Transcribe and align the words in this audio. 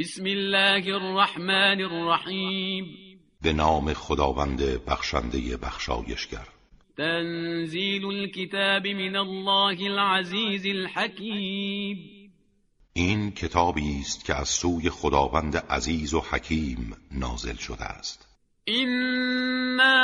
بسم 0.00 0.24
الله 0.24 0.94
الرحمن 0.94 1.80
الرحیم. 1.80 2.86
به 3.42 3.52
نام 3.52 3.94
خداوند 3.94 4.84
بخشنده 4.84 5.56
بخشایشگر. 5.56 6.46
تنزیل 6.96 8.04
الكتاب 8.04 8.86
من 8.86 9.16
الله 9.16 9.84
العزیز 9.84 10.66
الحکیم. 10.66 11.98
این 12.92 13.30
کتابی 13.30 14.00
است 14.00 14.24
که 14.24 14.34
از 14.34 14.48
سوی 14.48 14.90
خداوند 14.90 15.56
عزیز 15.56 16.14
و 16.14 16.20
حکیم 16.20 16.96
نازل 17.12 17.56
شده 17.56 17.84
است. 17.84 18.28
إنا 18.68 20.00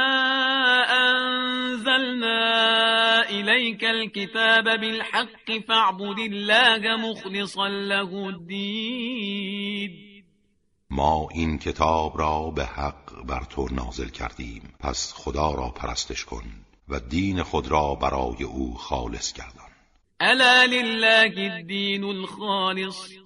أنزلنا 1.97 3.31
إليك 3.31 3.85
الكتاب 3.85 4.65
بالحق 4.81 5.59
فاعبد 5.69 6.19
الله 6.19 6.97
مخلصا 6.97 7.69
له 7.69 8.29
الدين. 8.29 9.93
ما 10.91 11.29
این 11.35 11.59
کتاب 11.59 12.19
را 12.19 12.51
به 12.51 12.65
حق 12.65 13.25
بر 13.27 13.45
تو 13.51 13.69
نازل 13.73 14.09
کردیم. 14.09 14.75
پس 14.81 15.13
خدا 15.17 15.55
را 15.55 15.69
پرستش 15.69 16.25
کن 16.25 16.45
و 16.89 17.01
دین 17.01 17.43
خود 17.43 17.69
را 17.69 17.95
برای 17.95 18.45
او 18.45 18.75
خالص 18.75 19.33
گردان. 19.33 19.71
الا 20.21 20.65
لله 20.65 21.53
الدین 21.53 22.05
الخالص؟ 22.05 23.26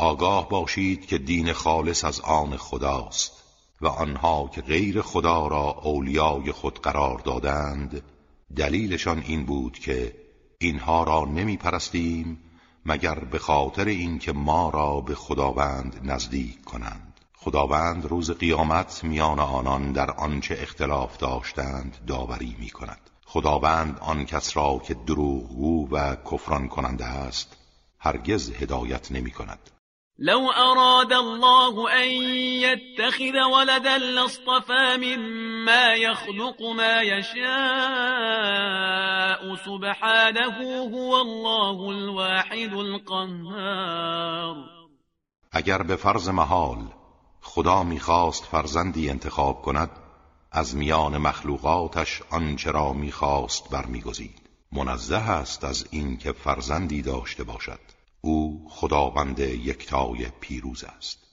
آگاه 0.00 0.48
باشید 0.48 1.06
که 1.06 1.18
دین 1.18 1.52
خالص 1.52 2.04
از 2.04 2.20
آن 2.20 2.56
خداست 2.56 3.32
و 3.80 3.86
آنها 3.86 4.50
که 4.54 4.60
غیر 4.60 5.02
خدا 5.02 5.46
را 5.46 5.80
اولیای 5.82 6.52
خود 6.52 6.80
قرار 6.80 7.18
دادند 7.18 8.02
دلیلشان 8.56 9.22
این 9.26 9.46
بود 9.46 9.78
که 9.78 10.14
اینها 10.58 11.02
را 11.02 11.24
نمی 11.24 11.56
پرستیم 11.56 12.38
مگر 12.86 13.18
به 13.18 13.38
خاطر 13.38 13.84
اینکه 13.84 14.32
ما 14.32 14.70
را 14.70 15.00
به 15.00 15.14
خداوند 15.14 16.00
نزدیک 16.02 16.64
کنند. 16.64 17.20
خداوند 17.36 18.06
روز 18.06 18.30
قیامت 18.30 19.04
میان 19.04 19.38
آنان 19.38 19.92
در 19.92 20.10
آنچه 20.10 20.58
اختلاف 20.60 21.16
داشتند 21.16 21.98
داوری 22.06 22.56
می 22.58 22.70
کند 22.70 23.00
خداوند 23.26 23.98
آن 23.98 24.24
کس 24.24 24.56
را 24.56 24.78
که 24.84 24.94
دروغگو 24.94 25.88
و 25.90 26.16
کفران 26.16 26.68
کننده 26.68 27.04
است 27.04 27.56
هرگز 27.98 28.50
هدایت 28.50 29.12
نمی 29.12 29.30
کند 29.30 29.70
لو 30.20 30.50
أراد 30.50 31.12
الله 31.12 31.90
أن 32.02 32.08
يتخذ 32.62 33.44
ولدا 33.52 33.98
لاصطفى 33.98 34.96
مما 34.96 35.94
يخلق 35.94 36.62
ما 36.62 37.02
يشاء. 37.02 37.38
سبحانه 39.56 40.58
هو 40.94 41.16
الله 41.16 41.88
الواحد 41.88 42.72
القهار. 42.74 44.56
اگر 45.52 45.82
به 45.82 45.96
فرض 45.96 46.28
محال 46.28 46.78
خدا 47.40 47.82
می‌خواست 47.82 48.44
فرزندی 48.44 49.10
انتخاب 49.10 49.62
کند 49.62 49.90
از 50.52 50.76
میان 50.76 51.18
مخلوقاتش 51.18 52.22
آنچه 52.30 52.70
را 52.70 52.92
می‌خواست 52.92 53.70
برمیگزید. 53.70 54.40
منزه 54.72 55.16
است 55.30 55.64
از 55.64 55.88
اینکه 55.90 56.32
فرزندی 56.32 57.02
داشته 57.02 57.44
باشد. 57.44 57.97
او 58.28 58.66
خداوند 58.70 59.38
یکتای 59.38 60.26
پیروز 60.40 60.84
است. 60.84 61.28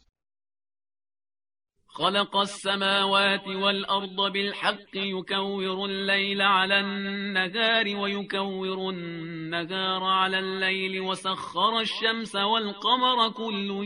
خلق 1.87 2.35
السماوات 2.35 3.47
والأرض 3.47 4.31
بالحق 4.33 4.95
يكور 4.95 5.85
الليل 5.85 6.41
على 6.41 6.79
النهار 6.79 7.97
ويكور 7.97 8.89
النهار 8.89 10.03
على 10.03 10.39
الليل 10.39 11.01
وسخر 11.01 11.79
الشمس 11.79 12.35
والقمر 12.35 13.29
كل 13.29 13.85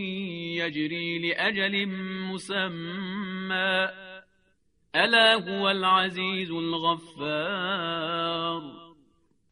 يجري 0.61 1.19
لأجل 1.19 1.87
مسمى. 2.31 3.87
ألا 4.95 5.33
هو 5.33 5.69
العزيز 5.69 6.51
الغفار. 6.51 7.99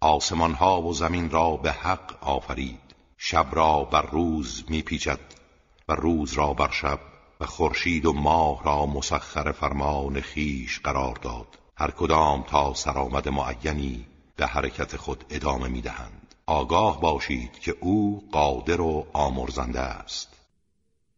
آسمان 0.01 0.53
ها 0.53 0.81
و 0.81 0.93
زمین 0.93 1.29
را 1.29 1.57
به 1.63 1.71
حق 1.71 2.23
آفرید. 2.23 2.86
شب 3.17 3.47
را 3.51 3.83
بر 3.83 4.01
روز 4.01 4.63
میپیچد 4.69 5.19
و 5.87 5.93
روز 5.93 6.33
را 6.33 6.53
بر 6.53 6.71
شب 6.71 6.99
و 7.39 7.45
خورشید 7.45 8.05
و 8.05 8.13
ماه 8.13 8.63
را 8.63 8.85
مسخر 8.85 9.51
فرمان 9.51 10.21
خیش 10.21 10.79
قرار 10.79 11.15
داد. 11.15 11.59
هر 11.77 11.91
کدام 11.91 12.43
تا 12.43 12.73
سرآمد 12.73 13.29
معینی 13.29 14.05
به 14.35 14.47
حرکت 14.47 14.97
خود 14.97 15.25
ادامه 15.29 15.67
می‌دهند. 15.67 16.35
آگاه 16.45 17.01
باشید 17.01 17.59
که 17.59 17.75
او 17.79 18.29
قادر 18.31 18.81
و 18.81 19.07
آمرزنده 19.13 19.79
است. 19.79 20.36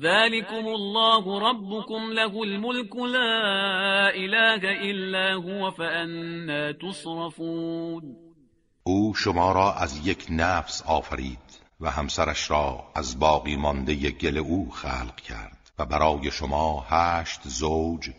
ذلكم 0.00 0.66
الله 0.66 1.50
ربكم 1.50 2.12
له 2.12 2.42
الملك 2.42 2.96
لا 2.96 4.10
اله 4.14 4.62
الا 4.90 5.34
هو 5.34 5.70
فانا 5.70 6.72
تصرفون 6.72 8.16
او 8.84 9.14
شما 9.14 9.52
را 9.52 9.72
از 9.72 10.06
یک 10.06 10.26
نفس 10.30 10.82
آفرید 10.82 11.62
و 11.80 11.90
همسرش 11.90 12.50
را 12.50 12.84
از 12.94 13.18
باقی 13.18 13.56
مانده 13.56 14.10
گل 14.10 14.38
او 14.38 14.70
خلق 14.70 15.16
کرد 15.16 15.70
و 15.78 15.86
برای 15.86 16.30
شما 16.30 16.86
هشت 16.88 17.40
زوج 17.44 18.10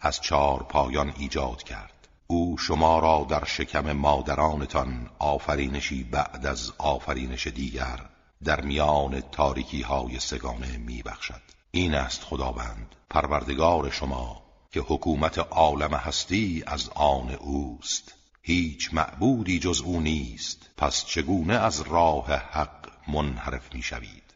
از 0.00 0.20
چهار 0.20 0.62
پایان 0.62 1.12
ایجاد 1.18 1.62
کرد. 1.62 2.08
او 2.26 2.58
شما 2.58 2.98
را 2.98 3.26
در 3.30 3.44
شکم 3.44 3.92
مادرانتان 3.92 5.10
آفرینشی 5.18 6.04
بعد 6.04 6.46
از 6.46 6.72
آفرینش 6.78 7.46
دیگر 7.46 7.98
در 8.44 8.60
میان 8.60 9.20
تاریکی 9.20 9.82
های 9.82 10.18
سگانه 10.18 10.78
می 10.78 11.02
بخشد. 11.02 11.42
این 11.70 11.94
است 11.94 12.22
خداوند 12.24 12.94
پروردگار 13.10 13.90
شما 13.90 14.42
که 14.72 14.80
حکومت 14.80 15.38
عالم 15.38 15.94
هستی 15.94 16.64
از 16.66 16.90
آن 16.94 17.30
اوست. 17.30 18.14
هیچ 18.42 18.94
معبودی 18.94 19.58
جز 19.58 19.80
او 19.80 20.00
نیست. 20.00 20.70
پس 20.76 21.06
چگونه 21.06 21.54
از 21.54 21.80
راه 21.80 22.32
حق 22.32 22.88
منحرف 23.08 23.74
می 23.74 23.82
شوید 23.82 24.28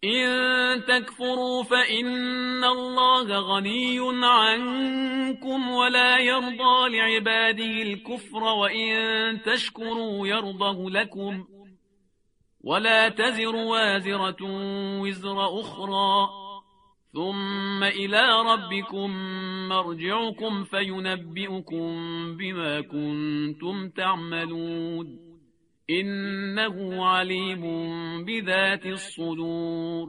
این 0.00 0.80
تکفروا 0.88 1.62
فإن 1.62 2.64
الله 2.64 3.40
غنی 3.40 3.98
عنكم 4.22 5.70
ولا 5.70 6.18
يرضى 6.20 6.88
لعباده 6.90 7.82
الكفر 7.82 8.42
وإن 8.42 9.40
تشكروا 9.46 10.26
يرضه 10.28 10.90
لكم 10.90 11.44
ولا 12.66 13.08
تزر 13.08 13.56
وازرة 13.56 14.42
وزر 15.00 15.60
أخرى. 15.60 16.28
ثم 17.12 17.82
إلى 17.82 18.22
ربكم 18.46 19.10
مرجعكم 19.68 20.64
فينبئكم 20.64 21.86
بما 22.36 22.80
كنتم 22.80 23.88
تعملون. 23.88 25.18
إنه 25.90 27.06
عليم 27.06 27.62
بذات 28.24 28.86
الصدور. 28.86 30.08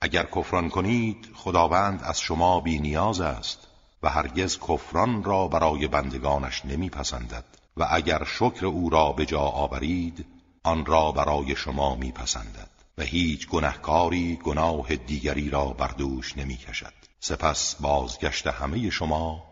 اگر 0.00 0.22
کفران 0.22 0.68
کنید 0.68 1.28
خداوند 1.34 2.00
از 2.04 2.20
شما 2.20 2.60
بی 2.60 2.78
نیاز 2.78 3.20
است 3.20 3.68
و 4.02 4.08
هرگز 4.08 4.58
کفران 4.58 5.24
را 5.24 5.48
برای 5.48 5.88
بندگانش 5.88 6.64
نمیپسندد 6.64 7.44
و 7.76 7.86
اگر 7.90 8.24
شکر 8.24 8.66
او 8.66 8.90
را 8.90 9.12
به 9.12 9.26
جا 9.26 9.40
آورید 9.40 10.37
آن 10.62 10.86
را 10.86 11.12
برای 11.12 11.56
شما 11.56 11.94
میپسندد 11.94 12.70
و 12.98 13.02
هیچ 13.02 13.48
گنهکاری 13.48 14.36
گناه 14.36 14.96
دیگری 14.96 15.50
را 15.50 15.64
بر 15.64 15.88
دوش 15.88 16.36
نمی 16.36 16.56
کشد. 16.56 16.92
سپس 17.20 17.74
بازگشت 17.74 18.46
همه 18.46 18.90
شما 18.90 19.44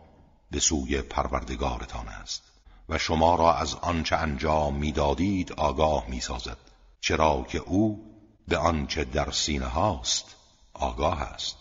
به 0.51 0.61
سوی 0.61 1.03
پروردگارتان 1.03 2.09
است 2.09 2.43
و 2.89 2.99
شما 2.99 3.35
را 3.35 3.55
از 3.55 3.75
آنچه 3.75 4.17
انجام 4.17 4.75
می‌دادید 4.75 5.53
آگاه 5.53 6.11
می‌سازد 6.11 6.59
چرا 7.01 7.47
که 7.49 7.59
او 7.59 8.13
به 8.49 8.57
آنچه 8.57 9.05
در 9.05 9.31
سینه 9.31 9.67
هاست 9.67 10.37
آگاه 10.75 11.23
است 11.23 11.57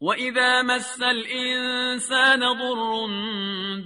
وإذا 0.00 0.62
مس 0.62 1.02
الإنسان 1.02 2.40
ضر 2.40 2.46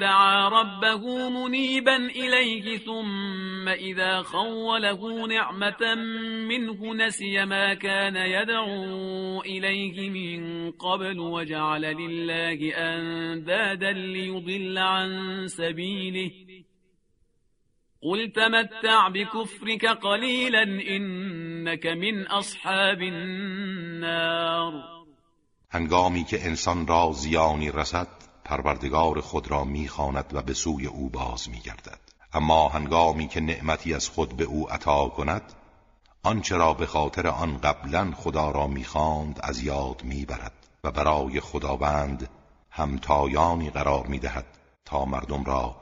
دعا 0.00 0.48
ربه 0.48 1.28
منيبا 1.28 1.96
إليه 1.96 2.78
ثم 2.78 3.68
إذا 3.68 4.22
خوله 4.22 5.26
نعمة 5.26 5.94
منه 6.48 6.94
نسي 6.94 7.44
ما 7.44 7.74
كان 7.74 8.16
يدعو 8.16 9.42
إليه 9.42 10.10
من 10.10 10.70
قبل 10.70 11.18
وجعل 11.18 11.82
لله 11.82 12.74
أندادا 12.76 13.92
ليضل 13.92 14.78
عن 14.78 15.10
سبيله. 15.46 16.30
قل 18.02 18.32
تمتع 18.32 19.08
بكفرك 19.08 19.86
قليلا 19.86 20.62
إنك 20.62 21.86
من 21.86 22.26
أصحاب 22.26 23.02
النار. 23.02 24.72
هنگامی 25.70 26.24
که 26.24 26.46
انسان 26.46 26.86
را 26.86 27.12
زیانی 27.12 27.70
رسد 27.70 28.19
پروردگار 28.50 29.20
خود 29.20 29.50
را 29.50 29.64
می‌خواند 29.64 30.30
و 30.32 30.42
به 30.42 30.54
سوی 30.54 30.86
او 30.86 31.08
باز 31.08 31.48
میگردد. 31.48 32.00
اما 32.32 32.68
هنگامی 32.68 33.28
که 33.28 33.40
نعمتی 33.40 33.94
از 33.94 34.08
خود 34.08 34.36
به 34.36 34.44
او 34.44 34.72
عطا 34.72 35.08
کند 35.08 35.42
آنچه 36.22 36.56
را 36.56 36.74
به 36.74 36.86
خاطر 36.86 37.26
آن 37.26 37.58
قبلا 37.58 38.12
خدا 38.16 38.50
را 38.50 38.66
می‌خواند 38.66 39.40
از 39.42 39.62
یاد 39.62 40.04
می‌برد 40.04 40.52
و 40.84 40.90
برای 40.90 41.40
خداوند 41.40 42.28
همتایانی 42.70 43.70
قرار 43.70 44.06
می‌دهد 44.06 44.46
تا 44.84 45.04
مردم 45.04 45.44
را 45.44 45.76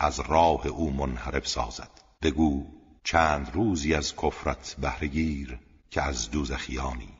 از 0.00 0.20
راه 0.20 0.66
او 0.66 0.90
منحرف 0.90 1.48
سازد. 1.48 1.90
بگو 2.22 2.66
چند 3.04 3.50
روزی 3.54 3.94
از 3.94 4.16
کفرت 4.16 4.76
بهرگیر 4.78 5.58
که 5.90 6.02
از 6.02 6.30
دوزخیانی 6.30 7.19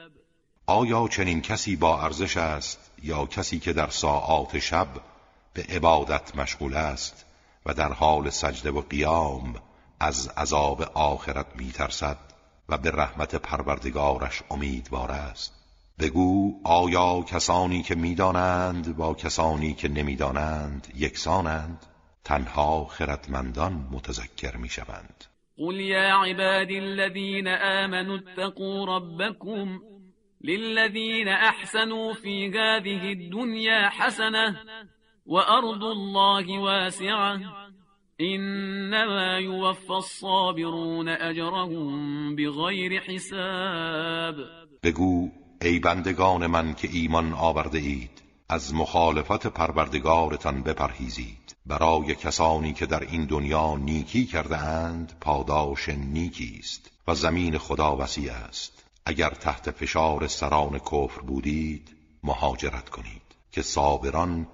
آیا 0.67 1.07
چنین 1.07 1.41
کسی 1.41 1.75
با 1.75 2.01
ارزش 2.01 2.37
است 2.37 2.91
یا 3.03 3.25
کسی 3.25 3.59
که 3.59 3.73
در 3.73 3.89
ساعات 3.89 4.59
شب 4.59 4.87
به 5.53 5.63
عبادت 5.69 6.35
مشغول 6.35 6.73
است 6.73 7.25
و 7.65 7.73
در 7.73 7.93
حال 7.93 8.29
سجده 8.29 8.71
و 8.71 8.81
قیام 8.81 9.55
از 9.99 10.27
عذاب 10.27 10.81
آخرت 10.81 11.45
میترسد 11.55 12.17
و 12.69 12.77
به 12.77 12.91
رحمت 12.91 13.35
پروردگارش 13.35 14.41
امیدوار 14.49 15.11
است؟ 15.11 15.53
بگو 15.99 16.59
آیا 16.63 17.21
کسانی 17.21 17.83
که 17.83 17.95
می‌دانند 17.95 18.97
با 18.97 19.13
کسانی 19.13 19.73
که 19.73 19.87
نمی‌دانند 19.87 20.87
یکسانند؟ 20.95 21.85
تنها 22.23 22.85
خردمندان 22.85 23.87
متذکر 23.91 24.57
می‌شوند. 24.57 25.25
قل 25.57 25.79
یا 25.79 26.23
عبادی 26.23 26.77
الذین 26.77 27.47
آمنوا 27.47 28.15
اتقوا 28.15 28.97
ربكم 28.97 29.79
للذين 30.43 31.27
أحسنوا 31.27 32.13
في 32.13 32.49
هذه 32.49 33.11
الدنيا 33.11 33.89
حسنة 33.89 34.57
وأرض 35.25 35.83
الله 35.83 36.59
واسعة 36.59 37.39
إنما 38.21 39.37
يوفى 39.37 39.93
الصابرون 39.93 41.09
أجرهم 41.09 42.35
بغير 42.35 43.01
حساب. 43.01 44.35
بگو 44.83 45.29
ای 45.61 45.79
بندگان 45.79 46.47
من 46.47 46.73
که 46.73 46.89
ایمان 46.91 47.33
آورده 47.33 47.77
اید 47.77 48.21
از 48.49 48.73
مخالفت 48.73 49.47
پروردگارتان 49.47 50.63
بپرهیزید. 50.63 51.55
برای 51.65 52.15
کسانی 52.15 52.73
که 52.73 52.85
در 52.85 52.99
این 52.99 53.25
دنیا 53.25 53.77
نیکی 53.77 54.25
کرده 54.25 54.57
اند 54.57 55.17
پاداش 55.21 55.89
نیکی 55.89 56.55
است 56.59 56.91
و 57.07 57.15
زمین 57.15 57.57
خدا 57.57 57.97
وسیع 57.97 58.31
است. 58.31 58.80
اگر 59.05 59.29
تحت 59.29 59.71
فشار 59.71 60.27
سران 60.27 60.79
کفر 60.79 61.21
بودید 61.21 61.95
مهاجرت 62.23 62.89
کنید 62.89 63.21
که 63.51 63.61
صابران 63.61 64.47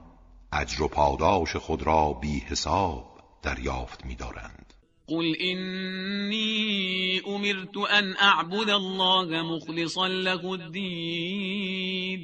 اجر 0.53 0.81
و 0.83 0.87
پاداش 0.87 1.55
خود 1.55 1.83
را 1.83 2.13
بی 2.13 2.39
حساب 2.39 3.19
دریافت 3.41 4.05
می‌دارند. 4.05 4.73
قل 5.07 5.33
اینی 5.39 7.21
امرت 7.25 7.77
ان 7.89 8.15
اعبد 8.19 8.69
الله 8.69 9.41
مخلصا 9.41 10.07
له 10.07 10.45
الدین 10.45 12.21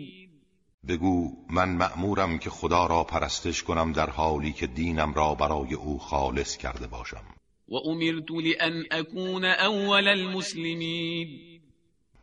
بگو 0.88 1.32
من 1.50 1.70
مأمورم 1.70 2.40
که 2.40 2.50
خدا 2.50 2.86
را 2.86 3.04
پرستش 3.04 3.64
کنم 3.64 3.92
در 3.92 4.10
حالی 4.10 4.54
که 4.54 4.68
دینم 4.68 5.14
را 5.14 5.36
برای 5.36 5.74
او 5.74 6.00
خالص 6.00 6.58
کرده 6.58 6.88
باشم. 6.88 7.24
و 7.68 7.76
امرت 7.76 8.32
لان 8.32 8.84
اکون 8.92 9.46
اول 9.46 10.08
المسلمین 10.08 11.53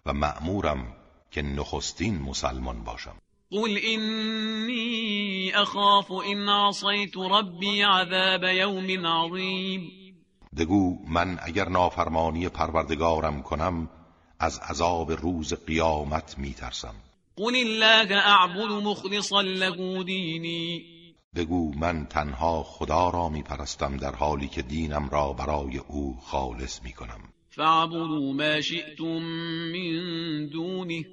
و 0.07 0.13
مأمورم 0.13 0.97
که 1.31 1.43
نخستین 1.43 2.19
مسلمان 2.19 2.85
باشم. 2.85 3.17
قل 3.51 3.77
اینی 3.83 5.53
اخاف 5.53 6.11
ان 6.11 6.49
عصیت 6.49 7.17
ربی 7.17 7.83
عذاب 7.83 8.45
یوم 8.45 9.07
عظیم 9.07 9.91
بگو 10.57 10.99
من 11.09 11.39
اگر 11.43 11.69
نافرمانی 11.69 12.49
پروردگارم 12.49 13.43
کنم 13.43 13.89
از 14.39 14.59
عذاب 14.59 15.13
روز 15.13 15.55
قیامت 15.55 16.39
میترسم. 16.39 16.95
قل 17.37 17.57
الله 17.57 18.17
اعبد 18.17 18.71
مخلصا 18.71 19.41
له 19.41 20.05
دینی 20.05 20.85
بگو 21.35 21.73
من 21.75 22.07
تنها 22.07 22.63
خدا 22.63 23.11
را 23.11 23.29
میپرستم 23.29 23.97
در 23.97 24.15
حالی 24.15 24.49
که 24.49 24.63
دینم 24.63 25.09
را 25.09 25.33
برای 25.33 25.79
او 25.79 26.19
خالص 26.21 26.83
می‌کنم. 26.83 27.21
فاعبدوا 27.61 28.33
ما 28.33 28.61
شئتم 28.61 29.23
من 29.73 29.93
دونه. 30.49 31.05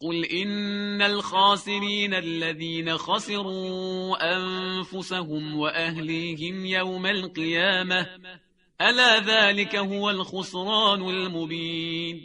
قل 0.00 0.24
إن 0.24 1.02
الخاسرين 1.02 2.14
الذين 2.14 2.96
خسروا 2.96 4.16
أنفسهم 4.36 5.56
وأهليهم 5.56 6.66
يوم 6.66 7.06
القيامة. 7.06 8.06
ألا 8.80 9.20
ذلك 9.20 9.76
هو 9.76 10.10
الخسران 10.10 11.02
المبين. 11.02 12.20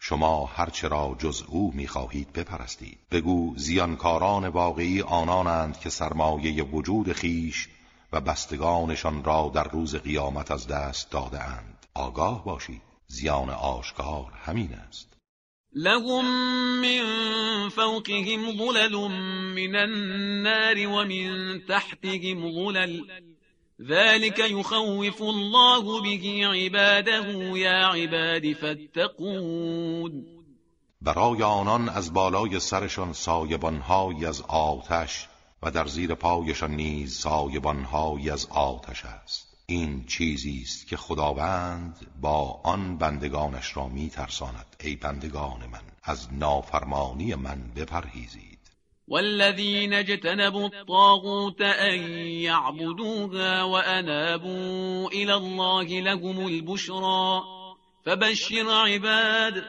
شما 0.00 0.50
هرچه 0.54 0.88
را 0.88 1.16
جز 1.18 1.42
او 1.48 1.72
می‌خواهید 1.74 2.32
بپرستید. 2.32 2.98
بگو 3.10 3.54
زیانکاران 3.56 4.48
واقعی 4.48 5.02
آنانند 5.02 5.80
که 5.80 5.90
سرمایه 5.90 6.62
وجود 6.62 7.12
خیش 7.12 7.68
و 8.12 8.20
بستگانشان 8.20 9.24
را 9.24 9.50
در 9.54 9.68
روز 9.68 9.96
قیامت 9.96 10.50
از 10.50 10.66
دست 10.66 11.10
داده 11.10 11.44
اند 11.44 11.79
آگاه 11.94 12.44
باشید. 12.44 12.82
زیان 13.06 13.50
آشکار 13.50 14.32
همین 14.44 14.72
است. 14.72 15.16
لهم 15.72 16.24
من 16.80 17.68
فوقهم 17.68 18.56
ظلل 18.58 19.08
من 19.54 19.76
النار 19.76 20.86
ومن 20.86 21.60
تحتهم 21.68 22.52
ظلل. 22.52 23.00
ذلك 23.82 24.38
يخوف 24.38 25.22
الله 25.22 26.02
به 26.02 26.46
عباده. 26.48 27.58
یا 27.58 27.88
عباد 27.88 28.52
فاتقون. 28.52 30.26
برای 31.02 31.42
آنان 31.42 31.88
از 31.88 32.12
بالای 32.12 32.60
سرشان 32.60 33.12
سایبانهایی 33.12 34.26
از 34.26 34.42
آتش 34.48 35.28
و 35.62 35.70
در 35.70 35.86
زیر 35.86 36.14
پایشان 36.14 36.70
نیز 36.70 37.18
سایبانهایی 37.18 38.30
از 38.30 38.46
آتش 38.46 39.04
است. 39.04 39.49
این 39.70 40.04
چیزی 40.06 40.60
است 40.62 40.86
که 40.86 40.96
خداوند 40.96 42.06
با 42.20 42.60
آن 42.64 42.98
بندگانش 42.98 43.76
را 43.76 43.88
میترساند 43.88 44.76
ای 44.80 44.96
بندگان 44.96 45.66
من 45.72 45.82
از 46.02 46.28
نافرمانی 46.32 47.34
من 47.34 47.70
بپرهیزید. 47.76 48.58
والذین 49.08 49.94
اجتنبوا 49.94 50.62
الطاغوت 50.62 51.60
ان 51.60 52.00
يعبدوها 52.26 53.68
وانابوا 53.68 55.08
الى 55.08 55.32
الله 55.32 56.00
لهم 56.00 56.38
البشرا 56.44 57.42
فبشر 58.04 58.86
عباد. 58.86 59.64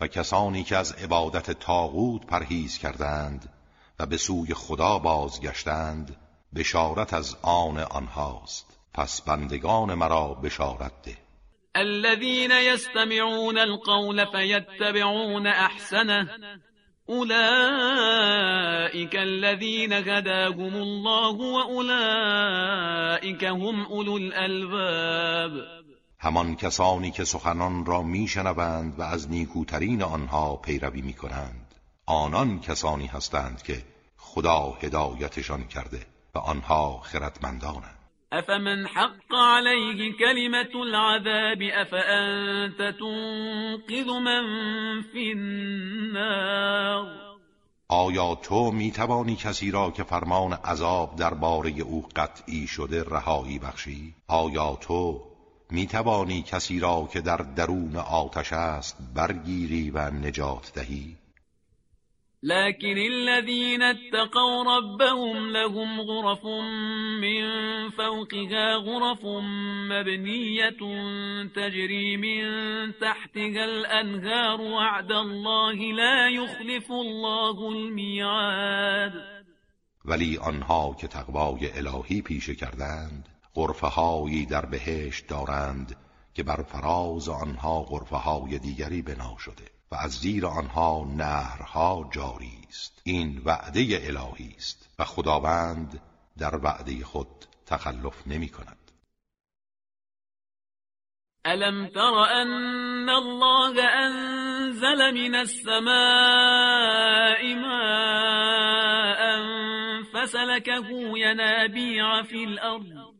و 0.00 0.06
کسانی 0.06 0.64
که 0.64 0.76
از 0.76 0.92
عبادت 0.92 1.50
تاغوت 1.50 2.26
پرهیز 2.26 2.78
کردند 2.78 3.52
و 3.98 4.06
به 4.06 4.16
سوی 4.16 4.54
خدا 4.54 4.98
بازگشتند 4.98 6.16
بشارت 6.54 7.14
از 7.14 7.36
آن 7.42 7.78
آنهاست. 7.78 8.79
پس 8.94 9.20
بندگان 9.20 9.94
مرا 9.94 10.34
بشارت 10.34 10.92
ده. 11.02 11.16
الذين 11.76 12.50
يستمعون 12.50 13.58
القول 13.58 14.26
فيتبعون 14.26 15.46
احسنه 15.46 16.28
اولئك 17.08 18.26
الذين 19.16 19.92
هداهم 19.92 20.74
الله 20.76 21.36
واولئك 21.56 23.44
هم 23.44 23.86
اولو 23.86 24.12
الالباب 24.12 25.52
همان 26.18 26.56
کسانی 26.56 27.10
که 27.10 27.24
سخنان 27.24 27.86
را 27.86 28.02
میشنوند 28.02 28.98
و 28.98 29.02
از 29.02 29.30
نیکوترین 29.30 30.02
آنها 30.02 30.56
پیروی 30.56 31.02
می‌کنند. 31.02 31.74
آنان 32.06 32.60
کسانی 32.60 33.06
هستند 33.06 33.62
که 33.62 33.82
خدا 34.16 34.78
هدایتشان 34.82 35.64
کرده 35.64 36.06
و 36.34 36.38
آنها 36.38 37.00
خردمندانند. 37.00 37.99
افمن 38.32 38.86
حق 38.86 39.34
عليه 39.34 40.12
كلمة 40.18 40.82
العذاب 40.82 41.62
افانت 41.62 42.78
تنقذ 42.98 44.10
من 44.20 44.44
في 45.02 45.32
النار 45.32 47.06
آیا 47.88 48.34
تو 48.34 48.70
می 48.70 48.90
توانی 48.90 49.36
کسی 49.36 49.70
را 49.70 49.90
که 49.90 50.02
فرمان 50.04 50.52
عذاب 50.52 51.16
درباره 51.16 51.70
او 51.80 52.08
قطعی 52.16 52.66
شده 52.66 53.02
رهایی 53.02 53.58
بخشی؟ 53.58 54.14
آیا 54.28 54.78
تو 54.80 55.22
می 55.70 55.86
توانی 55.86 56.42
کسی 56.42 56.80
را 56.80 57.08
که 57.12 57.20
در 57.20 57.36
درون 57.36 57.96
آتش 57.96 58.52
است 58.52 58.96
برگیری 59.14 59.90
و 59.90 60.10
نجات 60.10 60.72
دهی؟ 60.74 61.16
لكن 62.42 62.96
الذين 62.98 63.82
اتقوا 63.82 64.64
ربهم 64.76 65.50
لهم 65.50 66.00
غرف 66.00 66.46
من 67.20 67.42
فوقها 67.90 68.74
غرف 68.74 69.24
مبنية 69.90 70.80
تجري 71.54 72.16
من 72.16 72.44
تحتها 73.00 73.64
الأنهار 73.64 74.60
وعد 74.60 75.12
الله 75.12 75.74
لا 75.74 76.28
يخلف 76.28 76.90
الله 76.90 77.68
الميعاد. 77.68 79.12
ولی 80.04 80.38
آنها 80.38 80.96
که 81.00 81.08
تقوای 81.08 81.70
الهی 81.78 82.22
پیشه 82.22 82.54
کردند 82.54 83.28
غرفه 83.54 83.86
هایی 83.86 84.46
در 84.46 84.66
بهشت 84.66 85.26
دارند 85.28 85.96
که 86.34 86.42
بر 86.42 86.62
فراز 86.62 87.28
آنها 87.28 87.82
غرفه 87.82 88.16
های 88.16 88.58
دیگری 88.58 89.02
بنا 89.02 89.36
شده. 89.38 89.79
و 89.92 89.94
از 89.94 90.10
زیر 90.10 90.46
آنها 90.46 91.04
نهرها 91.16 92.10
جاری 92.12 92.66
است. 92.68 93.02
این 93.04 93.42
وعده 93.44 93.80
الهی 93.80 94.54
است 94.56 94.94
و 94.98 95.04
خداوند 95.04 96.00
در 96.38 96.56
وعده 96.56 97.04
خود 97.04 97.46
تخلف 97.66 98.26
نمی 98.26 98.48
کند. 98.48 98.76
الم 101.44 101.88
تر 101.88 102.14
ان 102.14 103.08
الله 103.08 103.82
انزل 103.82 105.10
من 105.10 105.34
السماء 105.34 105.84
ماء 107.54 109.20
فسلكه 110.12 110.88
ينابيع 111.18 112.22
في 112.22 112.44
الارض 112.44 113.19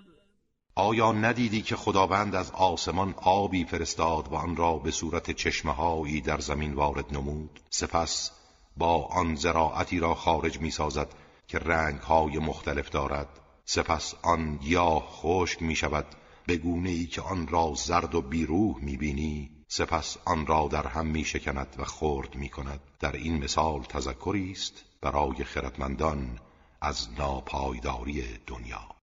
آیا 0.81 1.11
ندیدی 1.11 1.61
که 1.61 1.75
خداوند 1.75 2.35
از 2.35 2.51
آسمان 2.51 3.13
آبی 3.17 3.65
فرستاد 3.65 4.27
و 4.27 4.35
آن 4.35 4.55
را 4.55 4.73
به 4.77 4.91
صورت 4.91 5.31
چشمهایی 5.31 6.21
در 6.21 6.39
زمین 6.39 6.73
وارد 6.73 7.13
نمود؟ 7.13 7.59
سپس 7.69 8.31
با 8.77 9.05
آن 9.05 9.35
زراعتی 9.35 9.99
را 9.99 10.15
خارج 10.15 10.59
می 10.59 10.71
سازد 10.71 11.07
که 11.47 11.59
رنگهای 11.59 12.37
مختلف 12.37 12.89
دارد. 12.89 13.27
سپس 13.65 14.13
آن 14.21 14.59
یا 14.61 14.99
خشک 14.99 15.61
می 15.61 15.75
شود 15.75 16.05
به 16.45 16.57
گونه 16.57 16.89
ای 16.89 17.05
که 17.05 17.21
آن 17.21 17.47
را 17.47 17.73
زرد 17.75 18.15
و 18.15 18.21
بیروح 18.21 18.77
می 18.77 18.97
بینی 18.97 19.49
سپس 19.67 20.17
آن 20.25 20.45
را 20.45 20.67
در 20.71 20.87
هم 20.87 21.07
می 21.07 21.25
شکند 21.25 21.75
و 21.77 21.83
خرد 21.83 22.35
می 22.35 22.49
کند 22.49 22.79
در 22.99 23.11
این 23.11 23.43
مثال 23.43 23.83
تذکری 23.83 24.51
است 24.51 24.83
برای 25.01 25.43
خردمندان 25.43 26.39
از 26.81 27.07
ناپایداری 27.17 28.23
دنیا. 28.47 29.00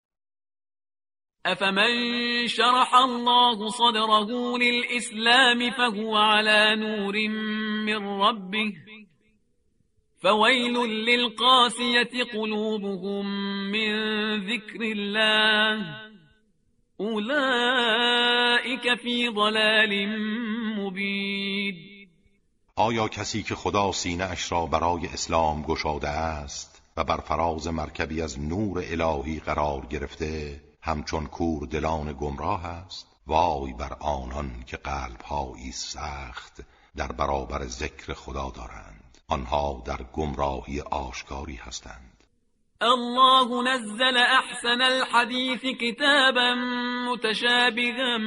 أفمن 1.46 2.46
شرح 2.46 2.94
الله 2.94 3.68
صدره 3.68 4.58
للإسلام 4.58 5.70
فهو 5.70 6.16
على 6.16 6.76
نور 6.76 7.28
من 7.86 8.20
ربه 8.20 8.72
فويل 10.22 10.74
للقاسية 10.86 12.24
قلوبهم 12.34 13.26
من 13.70 13.90
ذكر 14.46 14.82
الله 14.82 16.06
أولئك 17.00 18.94
في 18.94 19.28
ضلال 19.28 20.08
مبين 20.78 21.86
آیا 22.78 23.08
کسی 23.08 23.42
که 23.42 23.54
خدا 23.54 23.92
سینه 23.92 24.24
اش 24.24 24.52
را 24.52 24.66
برای 24.66 25.06
اسلام 25.06 25.62
گشاده 25.62 26.08
است 26.08 26.82
و 26.96 27.04
بر 27.04 27.16
فراز 27.16 27.68
مرکبی 27.68 28.22
از 28.22 28.40
نور 28.40 28.84
الهی 28.90 29.40
قرار 29.40 29.86
گرفته 29.86 30.60
همچون 30.86 31.26
کور 31.26 31.66
دلان 31.66 32.12
گمراه 32.12 32.66
است. 32.66 33.16
وای 33.26 33.72
بر 33.72 33.92
آنان 34.00 34.64
که 34.66 34.76
قلبهایی 34.76 35.72
سخت 35.72 36.60
در 36.96 37.12
برابر 37.12 37.64
ذکر 37.64 38.12
خدا 38.12 38.52
دارند. 38.56 39.18
آنها 39.28 39.82
در 39.86 39.98
گمراهی 40.12 40.80
آشکاری 40.80 41.56
هستند. 41.56 42.16
الله 42.82 43.74
نزل 43.74 44.16
احسن 44.16 44.82
الحديث 44.82 45.66
كتابا 45.80 46.54
متشابها 47.08 48.18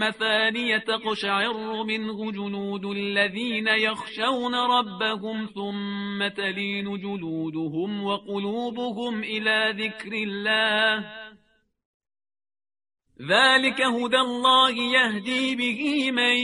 مثانية 0.00 0.78
تقشعر 0.78 1.82
منه 1.82 2.32
جلود 2.32 2.84
الذين 2.84 3.66
يخشون 3.68 4.54
ربهم 4.54 5.46
ثم 5.54 6.28
تلين 6.28 7.00
جلودهم 7.00 8.04
وقلوبهم 8.04 9.22
إلى 9.22 9.74
ذكر 9.84 10.12
الله. 10.12 11.23
ذلك 13.20 13.80
هدى 13.80 14.16
الله 14.16 14.70
يهدي 14.70 15.56
به 15.56 16.10
من 16.10 16.36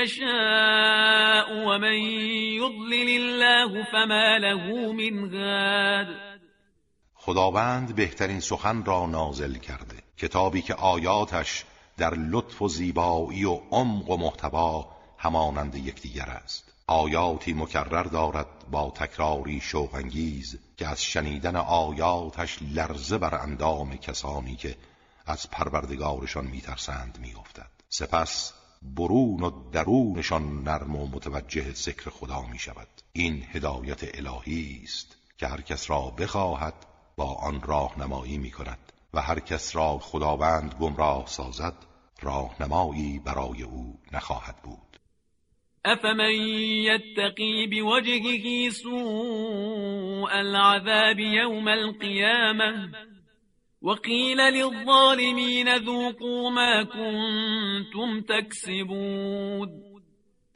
يشاء 0.00 1.48
ومن 1.66 1.98
يضلل 2.56 3.08
الله 3.20 3.84
فما 3.92 4.38
له 4.38 4.92
من 4.92 5.34
هاد 5.34 6.06
خداوند 7.14 7.94
بهترین 7.94 8.40
سخن 8.40 8.84
را 8.84 9.06
نازل 9.06 9.54
کرده. 9.54 9.96
کتابی 10.18 10.62
که 10.62 10.74
آیاتش 10.74 11.64
در 11.96 12.14
لطف 12.14 12.62
و 12.62 12.68
زیبایی 12.68 13.44
و 13.44 13.60
عمق 13.70 14.10
و 14.10 14.16
محتوا 14.16 14.88
همانند 15.18 15.74
یکدیگر 15.74 16.28
است. 16.28 16.72
آیاتی 16.86 17.52
مکرر 17.52 18.02
دارد 18.02 18.46
با 18.70 18.90
تکراری 18.90 19.60
شوقانگیز 19.60 20.58
که 20.76 20.88
از 20.88 21.02
شنیدن 21.02 21.56
آیاتش 21.56 22.58
لرزه 22.74 23.18
بر 23.18 23.34
اندام 23.34 23.96
کسانی 23.96 24.56
که 24.56 24.76
از 25.28 25.50
پروردگارشان 25.50 26.46
میترسند 26.46 27.18
میافتد. 27.22 27.70
سپس 27.88 28.52
برون 28.82 29.42
و 29.42 29.70
درونشان 29.70 30.62
نرم 30.62 30.96
و 30.96 31.06
متوجه 31.06 31.72
ذکر 31.72 32.10
خدا 32.10 32.42
می 32.42 32.58
شود 32.58 32.88
این 33.12 33.44
هدایت 33.52 34.16
الهی 34.18 34.80
است 34.84 35.16
که 35.38 35.46
هر 35.46 35.60
کس 35.60 35.90
را 35.90 36.00
بخواهد 36.00 36.74
با 37.16 37.34
آن 37.34 37.62
راهنمایی 37.62 38.38
می 38.38 38.50
کند 38.50 38.92
و 39.14 39.20
هر 39.22 39.40
کس 39.40 39.76
را 39.76 39.98
خداوند 39.98 40.74
گمراه 40.80 41.26
سازد 41.26 41.74
راهنمایی 42.22 43.18
برای 43.18 43.62
او 43.62 43.98
نخواهد 44.12 44.56
بود. 44.62 45.00
افمن 45.84 46.30
یتقی 46.30 47.66
بوجهه 47.66 48.70
سوء 48.70 50.28
العذاب 50.30 51.18
یوم 51.18 51.68
القیامه 51.68 52.88
وقيل 53.82 54.40
للظالمين 54.40 55.78
ذوقوا 55.78 56.50
ما 56.50 56.84
كنتم 56.84 58.20
تكسبون. 58.20 59.68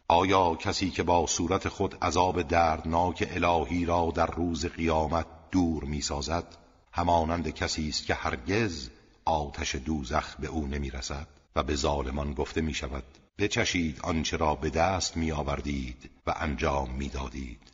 آیا 0.09 0.55
کسی 0.55 0.91
که 0.91 1.03
با 1.03 1.27
صورت 1.27 1.69
خود 1.69 1.95
عذاب 2.03 2.43
دردناک 2.43 3.29
الهی 3.31 3.85
را 3.85 4.13
در 4.15 4.27
روز 4.27 4.67
قیامت 4.67 5.27
دور 5.51 5.85
می‌سازد 5.85 6.57
همانند 6.93 7.51
کسی 7.55 7.89
است 7.89 8.07
که 8.07 8.15
هرگز 8.15 8.91
آتش 9.25 9.75
دوزخ 9.75 10.37
به 10.37 10.47
او 10.47 10.67
نمی‌رسد 10.67 11.29
و 11.57 11.63
به 11.63 11.75
ظالمان 11.75 12.35
گفته 12.35 12.61
می 12.61 12.75
شود 12.75 13.05
بچشید 13.39 14.01
آنچه 14.03 14.37
را 14.37 14.55
به 14.55 14.71
دست 14.71 15.17
می 15.17 15.33
آوردید 15.33 16.11
و 16.27 16.35
انجام 16.37 16.91
می 16.91 17.09
دادید 17.09 17.72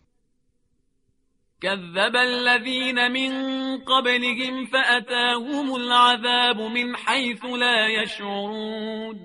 كذب 1.62 2.16
الذين 2.16 3.12
من 3.12 3.32
قبلهم 3.78 4.66
فأتاهم 4.66 5.74
العذاب 5.74 6.60
من 6.60 6.96
حيث 6.96 7.44
لا 7.44 7.88
يشعرون. 7.88 9.18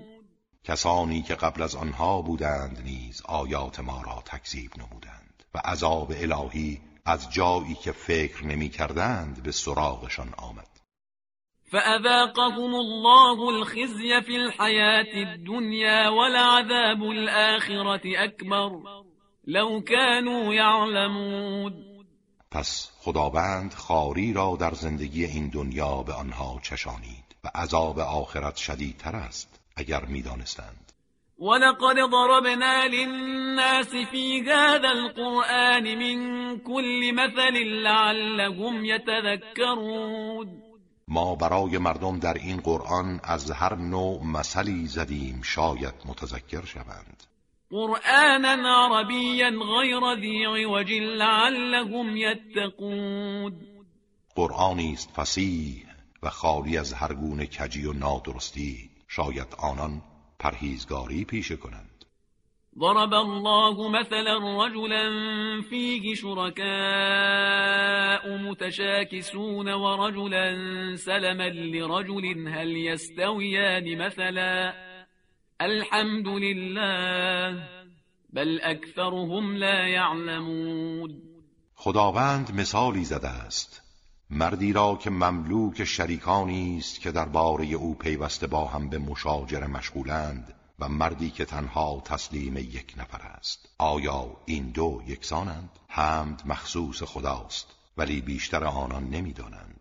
کسانی 0.63 1.21
که 1.21 1.35
قبل 1.35 1.61
از 1.61 1.75
آنها 1.75 2.21
بودند 2.21 2.81
نیز 2.85 3.21
آیات 3.25 3.79
ما 3.79 4.01
را 4.01 4.23
تکذیب 4.25 4.71
نمودند 4.77 5.43
و 5.55 5.61
عذاب 5.65 6.11
الهی 6.11 6.81
از 7.05 7.33
جایی 7.33 7.75
که 7.83 7.91
فکر 7.91 8.45
نمی 8.45 8.69
کردند 8.69 9.43
به 9.43 9.51
سراغشان 9.51 10.33
آمد. 10.37 10.67
فأذاقهم 11.71 12.75
الله 12.75 13.49
الخزي 13.49 14.21
في 14.21 14.35
الحياة 14.35 15.13
الدنيا 15.15 16.09
ولعذاب 16.09 17.03
الآخرة 17.03 18.23
أكبر. 18.23 18.71
لو 19.47 19.81
كانوا 19.81 20.53
يعلمون. 20.53 21.92
پس 22.53 22.89
خداوند 22.99 23.73
خاری 23.73 24.33
را 24.33 24.57
در 24.59 24.73
زندگی 24.73 25.25
این 25.25 25.47
دنیا 25.47 26.03
به 26.03 26.13
آنها 26.13 26.59
چشانید 26.63 27.35
و 27.43 27.49
عذاب 27.55 27.99
آخرت 27.99 28.55
شدیدتر 28.55 29.15
است 29.15 29.59
اگر 29.75 30.05
می‌دانستند. 30.05 30.91
ولقد 31.39 31.95
ضربنا 32.11 32.85
للناس 32.85 33.89
في 34.11 34.41
هذا 34.47 34.89
القرآن 34.89 35.95
من 35.95 36.59
كل 36.59 37.11
مثل 37.15 37.57
لعلهم 37.83 38.85
يتذكرون. 38.85 40.63
ما 41.07 41.35
برای 41.35 41.77
مردم 41.77 42.19
در 42.19 42.33
این 42.33 42.57
قرآن 42.57 43.19
از 43.23 43.51
هر 43.51 43.75
نوع 43.75 44.23
مثلی 44.25 44.87
زدیم 44.87 45.41
شاید 45.43 45.93
متذکر 46.05 46.65
شوند. 46.65 47.23
قرآنا 47.73 48.53
عربيا 48.69 49.49
غير 49.49 50.13
ذي 50.13 50.45
عوج 50.45 50.91
لعلهم 50.91 52.17
يتقون. 52.17 53.53
قرآنی 54.35 54.93
است 54.93 55.11
فسیح 55.15 55.85
و 56.23 56.29
خالی 56.29 56.77
از 56.77 56.93
هر 56.93 57.13
گونه 57.13 57.45
کجی 57.45 57.85
و 57.85 57.93
نادرستی. 57.93 58.89
شاید 59.07 59.47
آنان 59.59 60.01
پرهیزگاری 60.39 61.25
پیشه 61.25 61.55
کنند. 61.55 62.05
ضرب 62.79 63.13
الله 63.13 63.89
مثلا 63.89 64.65
رجلا 64.65 65.11
فيه 65.69 66.15
شركاء 66.15 66.63
متشاكسون 68.37 69.73
ورجلا 69.73 70.55
سلما 70.95 71.49
لرجل 71.49 72.47
هل 72.47 72.77
يستويان 72.77 73.97
مثلا. 73.97 74.92
الحمد 75.59 76.27
لله 76.27 77.63
بل 78.33 78.59
اکثرهم 78.63 79.55
لا 79.55 79.87
يعلمون 79.87 81.21
خداوند 81.75 82.55
مثالی 82.55 83.05
زده 83.05 83.29
است. 83.29 83.81
مردی 84.29 84.73
را 84.73 84.95
که 84.95 85.09
مملوک 85.09 85.83
شریکانی 85.83 86.77
است 86.77 87.01
که 87.01 87.11
درباره 87.11 87.65
او 87.65 87.95
پیوسته 87.95 88.47
با 88.47 88.65
هم 88.65 88.89
به 88.89 88.97
مشاجره 88.97 89.67
مشغولند 89.67 90.53
و 90.79 90.89
مردی 90.89 91.29
که 91.29 91.45
تنها 91.45 92.01
تسلیم 92.05 92.57
یک 92.57 92.93
نفر 92.97 93.21
است. 93.21 93.69
آیا 93.77 94.37
این 94.45 94.71
دو 94.71 95.03
یکسانند؟ 95.07 95.69
حمد 95.87 96.41
مخصوص 96.45 97.03
خداست 97.03 97.67
ولی 97.97 98.21
بیشتر 98.21 98.63
آنان 98.63 99.09
نمی‌دانند. 99.09 99.72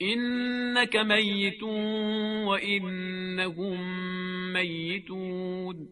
اینک 0.00 0.96
میت 0.96 1.62
و 1.62 2.48
اینهم 2.48 3.78
میتون 4.52 5.88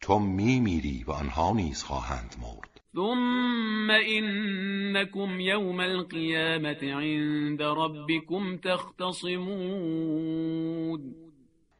تو 0.00 0.18
میمیری 0.18 1.04
و 1.06 1.10
آنها 1.10 1.52
نیز 1.52 1.82
خواهند 1.82 2.36
مرد. 2.42 2.80
ثم 2.94 3.88
انکم 3.90 5.40
یوم 5.40 5.80
القیامت 5.80 6.82
عند 6.82 7.62
ربکم 7.62 8.56
تختصمون. 8.56 9.54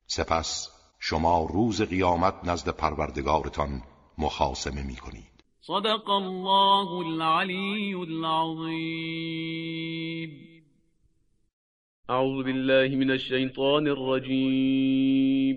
سپس 0.07 0.69
شما 0.99 1.47
روز 1.53 1.83
قیامت 1.83 2.35
نزد 2.45 2.69
پروردگارتان 2.69 3.83
مخاسمه 4.19 4.83
می 4.83 4.97
کنید 4.97 5.45
صدق 5.61 6.11
الله 6.11 6.91
العلی 6.91 7.95
العظیم 7.95 8.97
أعوذ 12.11 12.45
بالله 12.45 12.97
من 12.97 13.11
الشیطان 13.11 13.89
الرجیم 13.89 15.57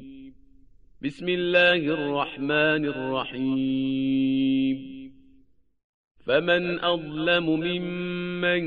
بسم 1.02 1.30
الله 1.30 1.76
الرحمن 1.76 2.86
الرحیم 2.86 4.78
فمن 6.26 6.80
أظلم 6.80 7.46
ممن 7.50 8.62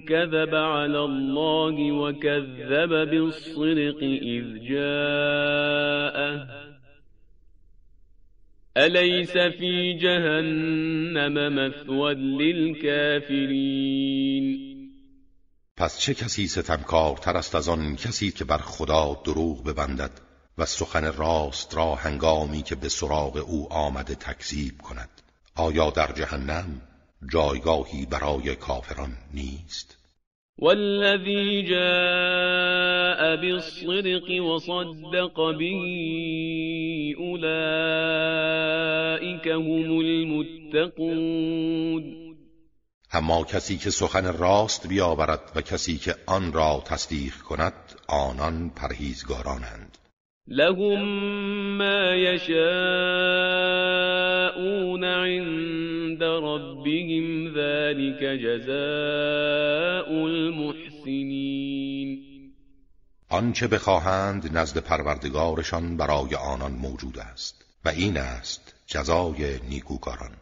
كذب 0.00 0.54
على 0.54 1.04
الله 1.04 1.92
وكذب 1.92 3.10
بالصدق 3.10 4.02
إذ 4.02 4.58
جاءه. 4.68 6.48
أليس 8.76 9.38
في 9.38 9.92
جهنم 9.92 11.56
مثوى 11.56 12.14
للكافرين؟ 12.14 13.42
پس 15.82 16.00
چه 16.00 16.14
کسی 16.14 16.46
ستمکارتر 16.46 17.36
است 17.36 17.54
از 17.54 17.68
آن 17.68 17.96
کسی 17.96 18.30
که 18.30 18.44
بر 18.44 18.58
خدا 18.58 19.20
دروغ 19.24 19.64
ببندد 19.64 20.10
و 20.58 20.66
سخن 20.66 21.12
راست 21.12 21.76
را 21.76 21.94
هنگامی 21.94 22.62
که 22.62 22.74
به 22.74 22.88
سراغ 22.88 23.36
او 23.36 23.72
آمده 23.72 24.14
تکذیب 24.14 24.82
کند؟ 24.82 25.08
آیا 25.56 25.90
در 25.90 26.12
جهنم 26.12 26.80
جایگاهی 27.32 28.06
برای 28.06 28.56
کافران 28.56 29.12
نیست؟ 29.34 29.98
والذی 30.58 31.62
جاء 31.62 33.36
بالصدق 33.36 34.44
وصدق 34.44 35.56
به 35.58 35.70
اولئك 37.18 38.66
هم 39.46 39.98
المتقون. 39.98 42.21
اما 43.14 43.44
کسی 43.44 43.76
که 43.76 43.90
سخن 43.90 44.32
راست 44.32 44.86
بیاورد 44.86 45.52
و 45.54 45.60
کسی 45.60 45.98
که 45.98 46.14
آن 46.26 46.52
را 46.52 46.82
تصدیق 46.84 47.36
کند 47.36 47.72
آنان 48.08 48.70
پرهیزگارانند. 48.70 49.98
لهم 50.48 51.02
ما 51.78 52.14
يشاءون 52.14 52.64
عند 55.04 56.22
ربهم 56.22 57.54
ذلك 57.54 58.24
جزاء 58.42 60.08
المحسنين 60.24 61.72
آنچه 63.28 63.68
بخواهند 63.68 64.58
نزد 64.58 64.78
پروردگارشان 64.78 65.96
برای 65.96 66.34
آنان 66.34 66.72
موجود 66.72 67.18
است 67.18 67.64
و 67.84 67.88
این 67.88 68.16
است 68.16 68.74
جزای 68.86 69.58
نیکوکاران. 69.68 70.41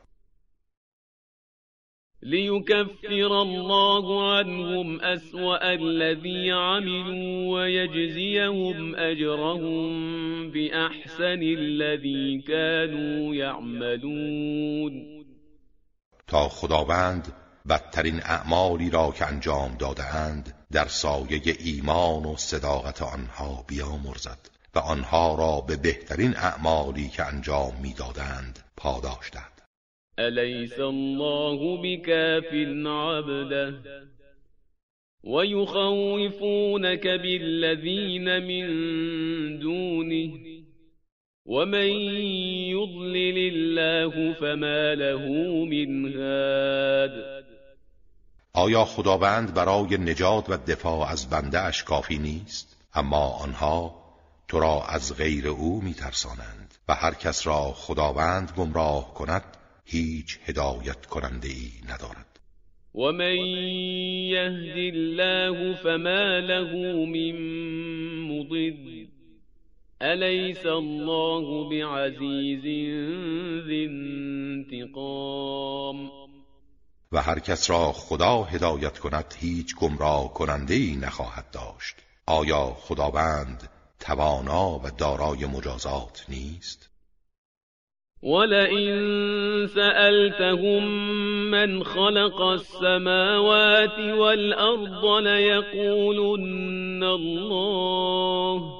ليكفر 2.23 3.43
الله 3.43 4.33
عنهم 4.33 5.01
أسوأ 5.01 5.75
الذي 5.75 6.53
عملوا 6.53 7.53
ويجزيهم 7.53 8.95
أجرهم 8.95 9.91
بأحسن 10.51 11.43
الذي 11.43 12.43
كانوا 12.49 13.35
يعملون. 13.35 15.25
تا 16.27 16.49
خداوند 16.49 17.33
بدترین 17.69 18.21
اعمالی 18.23 18.91
را 18.91 19.13
که 19.19 19.27
انجام 19.27 19.77
دادهاند 19.79 20.55
در 20.73 20.89
سایه 20.89 21.57
ایمان 21.59 22.25
و 22.25 22.37
صداقت 22.37 23.03
آنها 23.03 23.65
بیامرزد 23.69 24.51
و 24.75 24.79
آنها 24.79 25.35
را 25.35 25.61
به 25.61 25.77
بهترین 25.77 26.37
اعمالی 26.37 27.09
که 27.09 27.25
انجام 27.25 27.73
می‌دادند 27.83 28.59
پاداش 28.77 29.31
دهد 29.33 29.50
أليس 30.27 30.81
الله 30.81 31.83
بكاف 31.83 32.55
عبده 32.87 33.75
ويخوفونك 35.25 37.07
بالذين 37.07 38.43
من 38.43 38.67
دونه 39.59 40.33
ومن 41.47 41.89
يضلل 42.77 43.39
الله 43.53 44.33
فما 44.33 44.95
له 44.95 45.25
من 45.65 46.17
هاد 46.17 47.45
آیا 48.53 48.85
خداوند 48.85 49.55
برای 49.55 49.99
نجات 49.99 50.51
و 50.51 50.57
دفاع 50.57 51.11
از 51.11 51.31
بنده 51.31 51.61
اش 51.61 51.85
کافی 51.85 52.19
نیست؟ 52.19 52.77
اما 52.95 53.29
آنها 53.29 53.95
تو 54.49 54.61
را 54.61 54.85
از 54.89 55.17
غیر 55.17 55.49
او 55.49 55.83
میترسانند 55.83 56.75
و 56.89 56.95
هر 56.95 57.15
کس 57.15 57.47
را 57.47 57.73
خداوند 57.73 58.53
گمراه 58.57 59.15
کند 59.15 59.57
هیچ 59.91 60.39
هدایت 60.45 61.07
کننده 61.07 61.49
ای 61.49 61.71
ندارد. 61.89 62.41
و 62.95 63.13
من 63.13 63.37
یهد 64.35 64.95
الله 64.95 65.75
فما 65.75 66.39
له 66.39 66.73
من 67.07 67.37
مضل 68.31 69.07
أليس 70.03 70.67
الله 70.67 71.69
بعزيز 71.69 72.63
ذي 73.67 73.87
انتقام 74.71 76.11
و 77.13 77.23
هر 77.23 77.39
کس 77.39 77.71
را 77.71 77.93
خدا 77.93 78.43
هدایت 78.43 78.99
کند 78.99 79.35
هیچ 79.39 79.77
گمراه 79.77 80.35
کننده 80.35 80.75
ای 80.75 80.97
نخواهد 80.97 81.51
داشت. 81.51 81.97
آیا 82.27 82.67
خداوند 82.67 83.69
توانا 84.01 84.79
و 84.79 84.91
دارای 84.99 85.47
مجازات 85.47 86.25
نیست؟ 86.29 86.90
ولئن 88.23 89.67
سألتهم 89.67 90.85
من 91.51 91.85
خلق 91.85 92.43
السماوات 92.43 93.99
والأرض 93.99 95.07
ليقولن 95.07 97.05
الله 97.05 98.80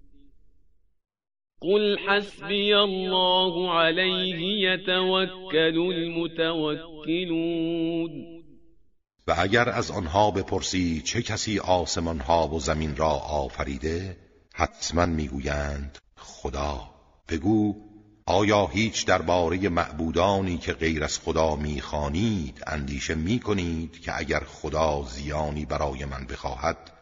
قل 1.63 1.99
حسبي 1.99 2.77
الله 2.77 3.71
عليه 3.71 4.69
يتوكل 4.69 5.77
المتوكلون 5.95 7.31
و 9.27 9.35
اگر 9.37 9.69
از 9.69 9.91
آنها 9.91 10.31
بپرسی 10.31 11.01
چه 11.01 11.21
کسی 11.21 11.59
آسمان 11.59 12.19
ها 12.19 12.47
و 12.47 12.59
زمین 12.59 12.95
را 12.95 13.09
آفریده 13.09 14.17
حتما 14.53 15.05
می‌گویند 15.05 15.97
خدا. 16.15 16.79
بگو 17.29 17.75
آیا 18.25 18.67
هیچ 18.67 19.05
درباره 19.05 19.69
معبودانی 19.69 20.57
که 20.57 20.73
غیر 20.73 21.03
از 21.03 21.19
خدا 21.19 21.55
می‌خوانید 21.55 22.63
اندیشه 22.67 23.15
می‌کنید 23.15 24.01
که 24.01 24.19
اگر 24.19 24.39
خدا 24.39 25.03
زیانی 25.03 25.65
برای 25.65 26.05
من 26.05 26.25
بخواهد 26.29 27.00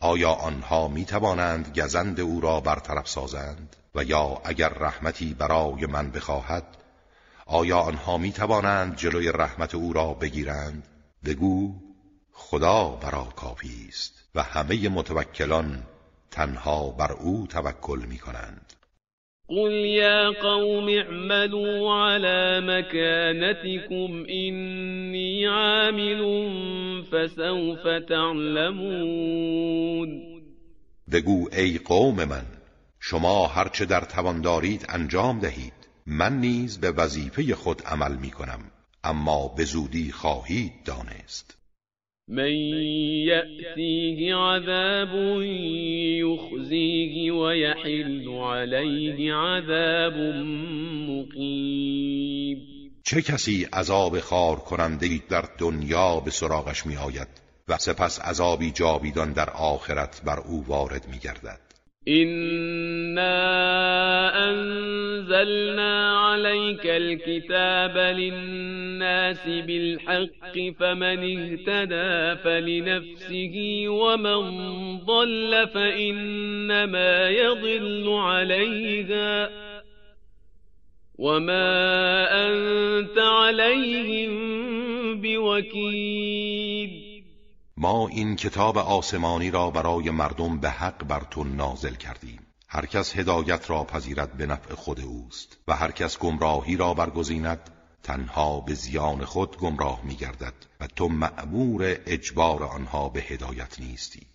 آیا 0.00 0.32
آنها 0.32 0.88
می 0.88 1.04
توانند 1.04 1.78
گزند 1.78 2.20
او 2.20 2.40
را 2.40 2.60
برطرف 2.60 3.08
سازند؟ 3.08 3.76
و 3.94 4.04
یا 4.04 4.40
اگر 4.44 4.68
رحمتی 4.68 5.34
برای 5.34 5.86
من 5.86 6.10
بخواهد 6.10 6.76
آیا 7.46 7.78
آنها 7.78 8.18
می 8.18 8.32
توانند 8.32 8.96
جلوی 8.96 9.28
رحمت 9.28 9.74
او 9.74 9.92
را 9.92 10.14
بگیرند؟ 10.14 10.88
بگو 11.24 11.74
خدا 12.32 12.88
برا 12.88 13.24
کافی 13.24 13.86
است 13.88 14.12
و 14.34 14.42
همه 14.42 14.88
متوکلان 14.88 15.82
تنها 16.30 16.90
بر 16.90 17.12
او 17.12 17.46
توکل 17.46 18.04
می 18.08 18.18
کنند 18.18 18.72
قل 19.48 19.72
يا 19.72 20.28
قوم 20.28 20.88
اعملوا 20.88 21.92
على 21.94 22.60
مكانتكم 22.60 24.26
إني 24.30 25.46
عامل 25.46 26.22
فسوف 27.04 27.88
تعلمون 28.08 29.46
بگو 31.08 31.48
ای 31.52 31.78
قوم 31.78 32.24
من 32.24 32.42
شما 33.00 33.46
هرچه 33.46 33.84
در 33.84 34.00
توان 34.00 34.40
دارید 34.40 34.86
انجام 34.88 35.38
دهید. 35.40 35.72
من 36.06 36.40
نیز 36.40 36.80
به 36.80 36.90
وظیفه 36.90 37.54
خود 37.54 37.82
عمل 37.82 38.16
می 38.16 38.30
کنم 38.30 38.60
اما 39.04 39.48
به 39.48 39.64
زودی 39.64 40.12
خواهید 40.12 40.72
دانست. 40.84 41.55
من 42.28 42.52
يأتيه 43.26 44.34
عذاب 44.34 45.42
يخزيه 46.22 47.30
ويحل 47.30 48.28
عليه 48.28 49.34
عذاب 49.34 50.16
مقیم 51.08 52.58
چه 53.04 53.20
کسی 53.22 53.68
عذاب 53.72 54.20
خار 54.20 54.56
کننده 54.56 55.08
در 55.30 55.44
دنیا 55.58 56.20
به 56.20 56.30
سراغش 56.30 56.86
می 56.86 56.96
آید 56.96 57.28
و 57.68 57.78
سپس 57.78 58.20
عذابی 58.20 58.70
جاویدان 58.70 59.32
در 59.32 59.50
آخرت 59.50 60.22
بر 60.24 60.38
او 60.38 60.64
وارد 60.66 61.08
می 61.08 61.18
گردد 61.18 61.60
إنا 62.08 63.30
أنزلنا 64.48 65.95
عليك 66.66 66.86
الكتاب 66.86 67.96
للناس 67.98 69.46
بالحق 69.46 70.54
فمن 70.78 71.18
اهتدى 71.18 72.42
فلنفسه 72.42 73.84
ومن 73.88 74.40
ضل 74.98 75.68
فإنما 75.74 77.28
يضل 77.28 78.08
عليها. 78.08 79.50
وما 81.18 81.68
أنت 82.48 83.18
عليهم 83.18 84.32
بوكيل. 85.20 86.90
ما 87.76 88.08
این 88.08 88.36
کتاب 88.36 88.78
آسمانی 88.78 89.50
را 89.50 89.70
برای 89.70 90.10
مردم 90.10 90.60
به 90.60 90.70
حق 90.70 91.04
بر 91.04 91.20
تو 91.30 91.44
نازل 91.44 91.94
کردیم. 91.94 92.45
هر 92.76 92.86
کس 92.86 93.18
هدایت 93.18 93.70
را 93.70 93.84
پذیرد 93.84 94.36
به 94.36 94.46
نفع 94.46 94.74
خود 94.74 95.00
اوست 95.00 95.58
و 95.68 95.76
هر 95.76 95.90
کس 95.90 96.18
گمراهی 96.18 96.76
را 96.76 96.94
برگزیند 96.94 97.70
تنها 98.02 98.60
به 98.60 98.74
زیان 98.74 99.24
خود 99.24 99.56
گمراه 99.56 100.00
می 100.04 100.14
گردد 100.14 100.54
و 100.80 100.86
تو 100.96 101.08
معمور 101.08 101.96
اجبار 102.06 102.64
آنها 102.64 103.08
به 103.08 103.20
هدایت 103.20 103.80
نیستی. 103.80 104.26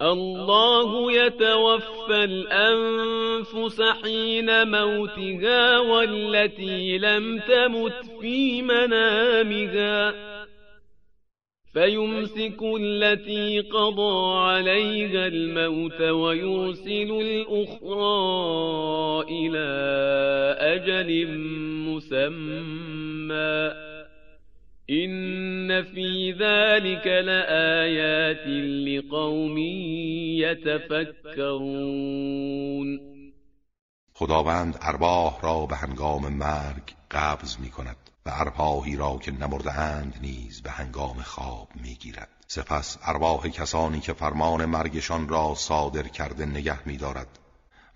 الله 0.00 1.12
يتوفى 1.12 2.12
الأنفس 2.12 3.80
حين 4.04 4.64
موتها 4.64 5.82
والتي 5.82 6.98
لم 6.98 7.38
تمت 7.38 8.20
في 8.20 8.62
منامها. 8.62 10.29
فيمسك 11.72 12.62
التي 12.80 13.60
قضى 13.60 14.38
عليها 14.38 15.26
الموت 15.26 16.00
ويرسل 16.00 17.10
الأخرى 17.20 18.10
إلى 19.28 19.68
أجل 20.60 21.38
مسمى. 21.88 23.72
إن 24.90 25.82
في 25.82 26.32
ذلك 26.32 27.06
لآيات 27.06 28.46
لقوم 28.86 29.58
يتفكرون. 31.28 31.70
خداوند 34.14 34.74
ارواح 34.82 35.44
را 35.44 35.66
به 35.66 35.76
هنگام 35.76 36.38
مرگ 36.38 36.82
قبض 37.10 37.56
می 37.60 37.70
کند 37.70 38.09
و 38.26 38.30
ارواحی 38.32 38.96
را 38.96 39.18
که 39.18 39.30
نمردهاند 39.30 40.18
نیز 40.22 40.62
به 40.62 40.70
هنگام 40.70 41.22
خواب 41.22 41.68
می‌گیرد. 41.74 42.28
سپس 42.46 42.98
ارواح 43.02 43.48
کسانی 43.48 44.00
که 44.00 44.12
فرمان 44.12 44.64
مرگشان 44.64 45.28
را 45.28 45.54
صادر 45.54 46.02
کرده 46.02 46.46
نگه 46.46 46.88
میدارد 46.88 47.38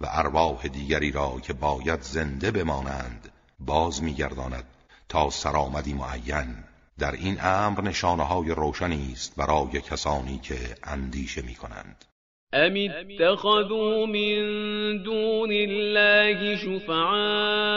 و 0.01 0.07
ارواح 0.11 0.69
دیگری 0.69 1.13
را 1.13 1.41
که 1.43 1.53
باید 1.53 2.03
زنده 2.03 2.51
بمانند 2.51 3.33
باز 3.59 4.03
میگرداند 4.03 4.65
تا 5.09 5.31
سرآمدی 5.31 5.95
معین. 5.95 6.65
در 6.99 7.13
این 7.13 7.41
امر 7.41 7.81
نشانه 7.81 8.23
های 8.23 8.51
روشنی 8.51 9.11
است 9.13 9.37
برای 9.37 9.81
کسانی 9.81 10.39
که 10.39 10.59
اندیشه 10.85 11.43
می 11.43 11.55
کنند 11.55 12.05
ام 12.53 12.75
اتخذوا 13.21 14.07
من 14.07 15.03
دون 15.03 15.53
الله 15.53 16.57
شفعاء 16.57 17.75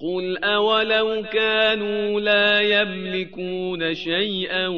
قل 0.00 0.44
اولو 0.44 1.22
كانوا 1.32 2.20
لا 2.20 2.60
يملكون 2.60 3.94
شيئا 3.94 4.68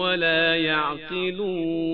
ولا 0.00 0.56
يعقلون 0.56 1.88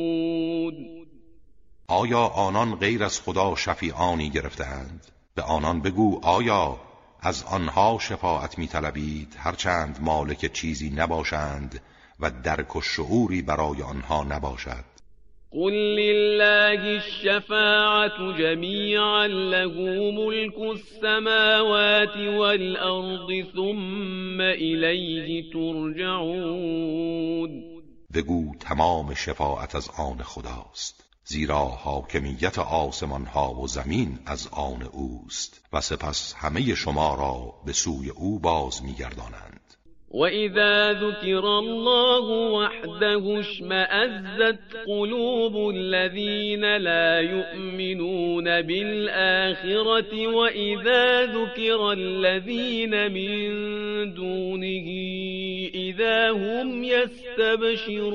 آیا 1.88 2.26
آنان 2.26 2.74
غیر 2.74 3.04
از 3.04 3.20
خدا 3.20 3.54
شفیعانی 3.54 4.30
گرفتهاند؟ 4.30 5.06
به 5.34 5.42
آنان 5.42 5.80
بگو 5.80 6.20
آیا 6.22 6.80
از 7.20 7.44
آنها 7.44 7.98
شفاعت 8.00 8.58
میطلبید؟ 8.58 9.36
هرچند 9.38 9.98
مالک 10.00 10.52
چیزی 10.52 10.90
نباشند 10.90 11.80
و 12.20 12.30
درک 12.30 12.76
و 12.76 12.80
شعوری 12.80 13.42
برای 13.42 13.82
آنها 13.82 14.24
نباشد. 14.24 14.93
قل 15.54 15.72
لله 15.72 16.96
الشفاعة 16.96 18.38
جميعا 18.38 19.26
له 19.26 19.70
ملك 20.10 20.58
السماوات 20.58 22.16
والأرض 22.16 23.46
ثم 23.54 24.40
إليه 24.40 25.52
ترجعون 25.52 26.84
بگو 28.14 28.54
تمام 28.60 29.14
شفاعت 29.14 29.74
از 29.74 29.90
آن 29.98 30.22
خداست 30.22 31.04
زیرا 31.24 31.64
حاکمیت 31.64 32.58
آسمان 32.58 33.26
ها 33.26 33.54
و 33.54 33.68
زمین 33.68 34.18
از 34.26 34.48
آن 34.52 34.82
اوست 34.82 35.60
و 35.72 35.80
سپس 35.80 36.34
همه 36.36 36.74
شما 36.74 37.14
را 37.14 37.54
به 37.66 37.72
سوی 37.72 38.10
او 38.10 38.38
باز 38.38 38.84
میگردانند. 38.84 39.83
وإذا 40.14 40.92
ذكر 40.92 41.58
الله 41.58 42.24
وحده 42.50 43.40
اشمأزت 43.40 44.76
قلوب 44.86 45.70
الذين 45.70 46.76
لا 46.76 47.20
يؤمنون 47.20 48.44
بالآخرة 48.44 50.26
وإذا 50.26 51.26
ذكر 51.26 51.92
الذين 51.92 53.12
من 53.12 53.50
دونه 54.14 54.86
إذا 55.74 56.30
هم 56.30 56.84
يستبشرون 56.84 58.14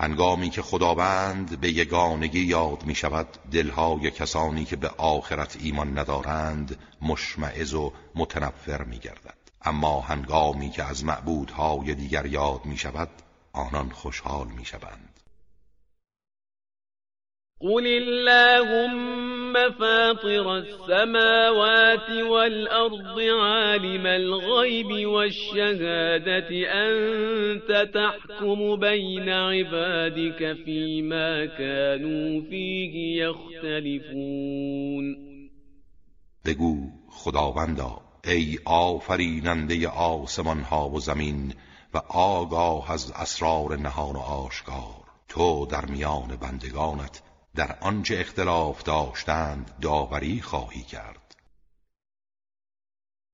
هنگامی 0.00 0.50
که 0.50 0.62
خداوند 0.62 1.60
به 1.60 1.68
یگانگی 1.68 2.40
یاد 2.40 2.84
می 2.86 2.94
شود 2.94 3.26
دلهای 3.52 4.10
کسانی 4.10 4.64
که 4.64 4.76
به 4.76 4.90
آخرت 4.98 5.58
ایمان 5.62 5.98
ندارند 5.98 6.78
مشمعز 7.02 7.74
و 7.74 7.92
متنفر 8.14 8.82
می 8.82 8.98
گردد 8.98 9.41
اما 9.64 10.00
هنگامی 10.00 10.70
که 10.70 10.82
از 10.82 11.04
معبودهای 11.04 11.94
دیگر 11.94 12.26
یاد 12.26 12.60
می 12.64 12.76
شود 12.76 13.08
آنان 13.52 13.90
خوشحال 13.90 14.46
می 14.58 14.64
شوند 14.64 15.12
قل 17.60 17.86
اللهم 17.86 19.52
فاطر 19.78 20.48
السماوات 20.48 22.10
والأرض 22.30 23.18
عالم 23.20 24.06
الغيب 24.06 25.08
والشهادة 25.08 26.50
أنت 26.72 27.90
تحكم 27.94 28.76
بين 28.76 29.28
عبادك 29.28 30.52
فيما 30.64 31.46
كانوا 31.46 32.40
فيه 32.50 33.24
يختلفون. 33.24 35.04
بگو 36.44 36.76
خداوندا 37.10 38.11
ای 38.26 38.58
آفریننده 38.64 39.88
آسمان 39.88 40.60
ها 40.60 40.88
و 40.88 41.00
زمین 41.00 41.54
و 41.94 41.98
آگاه 42.08 42.90
از 42.92 43.10
اسرار 43.10 43.78
نهان 43.78 44.16
و 44.16 44.18
آشکار. 44.18 45.02
تو 45.28 45.66
در 45.66 45.84
میان 45.84 46.36
بندگانت 46.36 47.22
در 47.54 47.78
آنچه 47.80 48.16
اختلاف 48.20 48.82
داشتند 48.82 49.70
داوری 49.80 50.40
خواهی 50.40 50.82
کرد. 50.82 51.21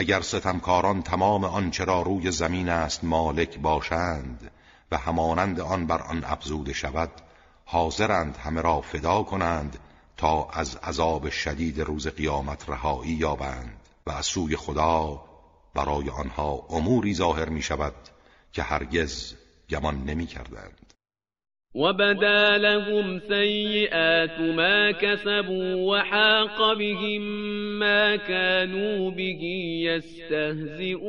اگر 0.00 0.20
ستمکاران 0.20 1.02
تمام 1.02 1.44
آنچه 1.44 1.84
را 1.84 2.02
روی 2.02 2.30
زمین 2.30 2.68
است 2.68 3.04
مالک 3.04 3.58
باشند 3.58 4.50
و 4.92 4.98
همانند 4.98 5.60
آن 5.60 5.86
بر 5.86 6.02
آن 6.02 6.24
افزوده 6.24 6.72
شود 6.72 7.10
حاضرند 7.64 8.36
همه 8.36 8.60
را 8.60 8.80
فدا 8.80 9.22
کنند 9.22 9.78
تا 10.16 10.48
از 10.48 10.76
عذاب 10.76 11.30
شدید 11.30 11.80
روز 11.80 12.06
قیامت 12.08 12.68
رهایی 12.68 13.12
یابند 13.12 13.80
و 14.06 14.10
از 14.10 14.26
سوی 14.26 14.56
خدا 14.56 15.24
برای 15.74 16.10
آنها 16.10 16.66
اموری 16.70 17.14
ظاهر 17.14 17.48
می 17.48 17.62
شود 17.62 17.94
که 18.52 18.62
هرگز 18.62 19.34
گمان 19.70 20.04
نمی 20.04 20.26
کردند. 20.26 20.89
وبدا 21.74 22.58
لهم 22.58 23.20
سيئات 23.28 24.40
ما 24.40 24.90
كسبوا 24.92 25.74
وحاق 25.74 26.78
بهم 26.78 27.22
ما 27.78 28.16
كانوا 28.16 29.10
به 29.10 29.42
يستهزئون 29.84 31.00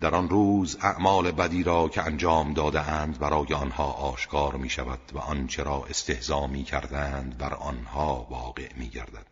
در 0.00 0.14
آن 0.14 0.28
روز 0.28 0.78
اعمال 0.82 1.30
بدی 1.30 1.62
را 1.62 1.88
که 1.88 2.02
انجام 2.02 2.54
داده 2.54 2.90
اند 2.90 3.18
برای 3.18 3.54
آنها 3.54 3.92
آشکار 3.92 4.56
می 4.56 4.70
شود 4.70 5.00
و 5.12 5.18
آنچه 5.18 5.62
را 5.62 5.84
استهزا 5.90 6.46
می 6.46 6.64
کردند 6.64 7.38
بر 7.38 7.54
آنها 7.54 8.26
واقع 8.30 8.68
می 8.76 8.88
گردد 8.88 9.31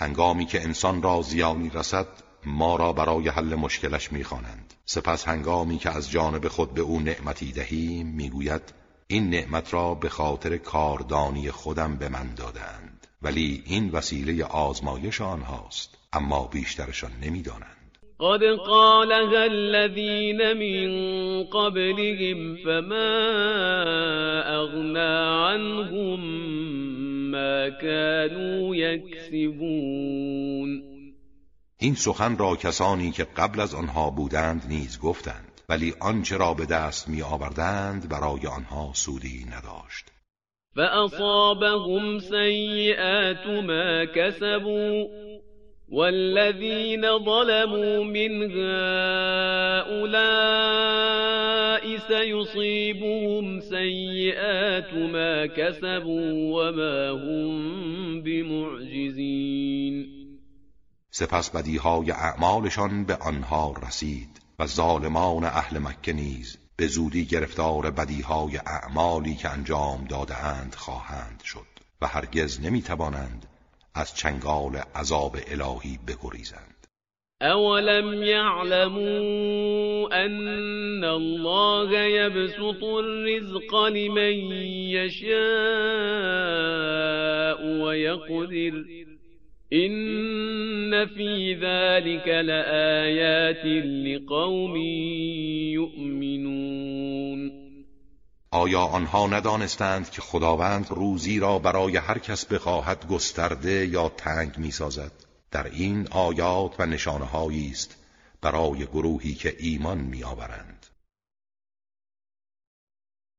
هنگامی 0.00 0.46
که 0.46 0.62
انسان 0.62 1.02
را 1.02 1.22
زیانی 1.22 1.70
رسد 1.74 2.06
ما 2.46 2.76
را 2.76 2.92
برای 2.92 3.28
حل 3.28 3.54
مشکلش 3.54 4.12
می‌خوانند. 4.12 4.74
سپس 4.84 5.28
هنگامی 5.28 5.78
که 5.78 5.90
از 5.90 6.10
جانب 6.10 6.48
خود 6.48 6.74
به 6.74 6.80
او 6.80 7.00
نعمتی 7.00 7.52
دهیم 7.52 8.06
می‌گوید 8.06 8.62
این 9.06 9.30
نعمت 9.30 9.74
را 9.74 9.94
به 9.94 10.08
خاطر 10.08 10.56
کاردانی 10.56 11.50
خودم 11.50 11.96
به 11.96 12.08
من 12.08 12.34
دادند. 12.34 13.06
ولی 13.22 13.62
این 13.66 13.90
وسیله 13.90 14.44
آزمایش 14.44 15.20
آنهاست 15.20 15.98
اما 16.12 16.46
بیشترشان 16.52 17.10
نمی‌دانند. 17.22 17.98
قد 18.20 18.44
قالها 18.66 19.42
الذين 19.42 20.52
من 20.52 20.90
قبلهم 21.44 22.56
فما 22.64 23.18
اغنى 24.46 24.98
عنهم 25.52 27.07
ما 27.30 27.70
كانوا 27.70 28.76
يكسبون. 28.76 30.28
این 31.80 31.94
سخن 31.94 32.36
را 32.36 32.56
کسانی 32.56 33.10
که 33.10 33.24
قبل 33.24 33.60
از 33.60 33.74
آنها 33.74 34.10
بودند 34.10 34.66
نیز 34.68 35.00
گفتند 35.00 35.60
ولی 35.68 35.94
آنچه 36.00 36.36
را 36.36 36.54
به 36.54 36.66
دست 36.66 37.08
می 37.08 37.22
آوردند 37.22 38.08
برای 38.08 38.46
آنها 38.46 38.92
سودی 38.94 39.44
نداشت. 39.44 40.10
فأصابهم 40.76 42.18
سیئات 42.18 43.46
ما 43.46 44.06
كسبوا. 44.14 45.27
والذين 45.90 47.00
ظلموا 47.18 48.04
من 48.04 48.42
هؤلاء 48.52 50.08
سيصيبهم 52.08 53.60
سيئات 53.60 54.94
ما 54.94 55.46
كسبوا 55.46 56.32
وما 56.52 57.10
هم 57.10 58.22
بمعجزين. 58.22 60.08
سپس 61.10 61.50
بدیهای 61.50 62.10
اعمالشان 62.10 63.04
به 63.04 63.14
آنها 63.14 63.74
رسید 63.86 64.40
و 64.58 64.66
ظالمان 64.66 65.44
اهل 65.44 65.78
مکه 65.78 66.12
نیز 66.12 66.58
به 66.76 66.86
زودی 66.86 67.24
گرفتار 67.24 67.90
بدیهای 67.90 68.56
اعمالی 68.56 69.34
که 69.34 69.48
انجام 69.48 70.04
دادهاند 70.04 70.74
خواهند 70.74 71.42
شد 71.44 71.66
و 72.02 72.06
هرگز 72.06 72.60
نمی‌توانند 72.60 73.46
از 73.98 74.14
چنگال 74.14 74.76
عذاب 74.94 75.36
الهی 75.52 75.98
بگریزند. 76.08 76.86
اولم 77.42 78.22
يعلموا 78.22 80.08
ان 80.24 81.04
الله 81.04 81.98
يبسط 81.98 82.84
الرزق 82.84 83.74
لمن 83.74 84.52
يشاء 84.94 85.28
ويقدر 87.82 88.84
ان 89.72 91.06
في 91.06 91.54
ذلك 91.54 92.28
لآيات 92.28 93.66
لقوم 94.06 94.76
يؤمنون. 95.72 97.57
آیا 98.50 98.80
آنها 98.80 99.26
ندانستند 99.26 100.10
که 100.10 100.22
خداوند 100.22 100.86
روزی 100.90 101.38
را 101.38 101.58
برای 101.58 101.96
هر 101.96 102.18
کس 102.18 102.46
بخواهد 102.46 103.08
گسترده 103.08 103.86
یا 103.86 104.08
تنگ 104.08 104.58
می‌سازد؟ 104.58 105.12
در 105.50 105.66
این 105.66 106.08
آیات 106.10 106.74
و 106.78 106.86
نشانه 106.86 107.26
است 107.72 108.04
برای 108.42 108.86
گروهی 108.86 109.34
که 109.34 109.54
ایمان 109.58 109.98
میآورند. 109.98 110.86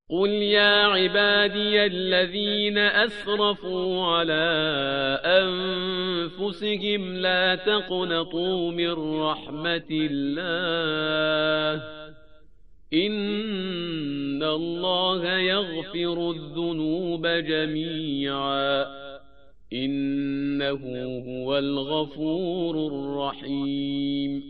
قل 0.10 0.30
يا 0.30 0.96
عبادي 0.96 1.80
الذين 1.80 2.78
أسرفوا 2.78 4.18
على 4.18 4.50
أنفسهم 5.26 7.14
لا 7.14 7.56
تقنطوا 7.56 8.72
من 8.72 9.22
رحمة 9.22 9.88
الله 9.90 11.99
إن 12.94 14.44
الله 14.44 15.40
يغفر 15.40 16.32
الذنوب 16.32 17.28
جميعا. 17.28 18.86
إنه 19.74 20.82
هو 21.26 21.58
الغفور 21.58 22.76
الرحیم 22.76 24.44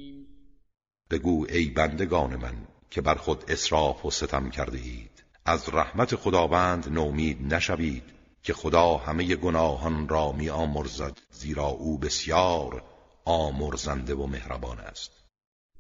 بگو 1.12 1.46
ای 1.50 1.66
بندگان 1.66 2.36
من 2.36 2.68
که 2.92 3.02
بر 3.02 3.16
خود 3.16 3.44
اسراف 3.48 4.06
و 4.06 4.12
ستم 4.12 4.50
کرده 4.50 4.78
اید. 4.78 5.24
از 5.46 5.70
رحمت 5.74 6.16
خداوند 6.16 6.90
نومید 6.92 7.54
نشوید 7.54 8.04
که 8.44 8.54
خدا 8.54 8.98
همه 8.98 9.36
گناهان 9.36 10.10
را 10.10 10.32
می 10.32 10.50
آمرزد 10.50 11.18
زیرا 11.32 11.68
او 11.68 11.98
بسیار 11.98 12.84
آمرزنده 13.26 14.16
و 14.16 14.28
مهربان 14.28 14.80
است. 14.80 15.29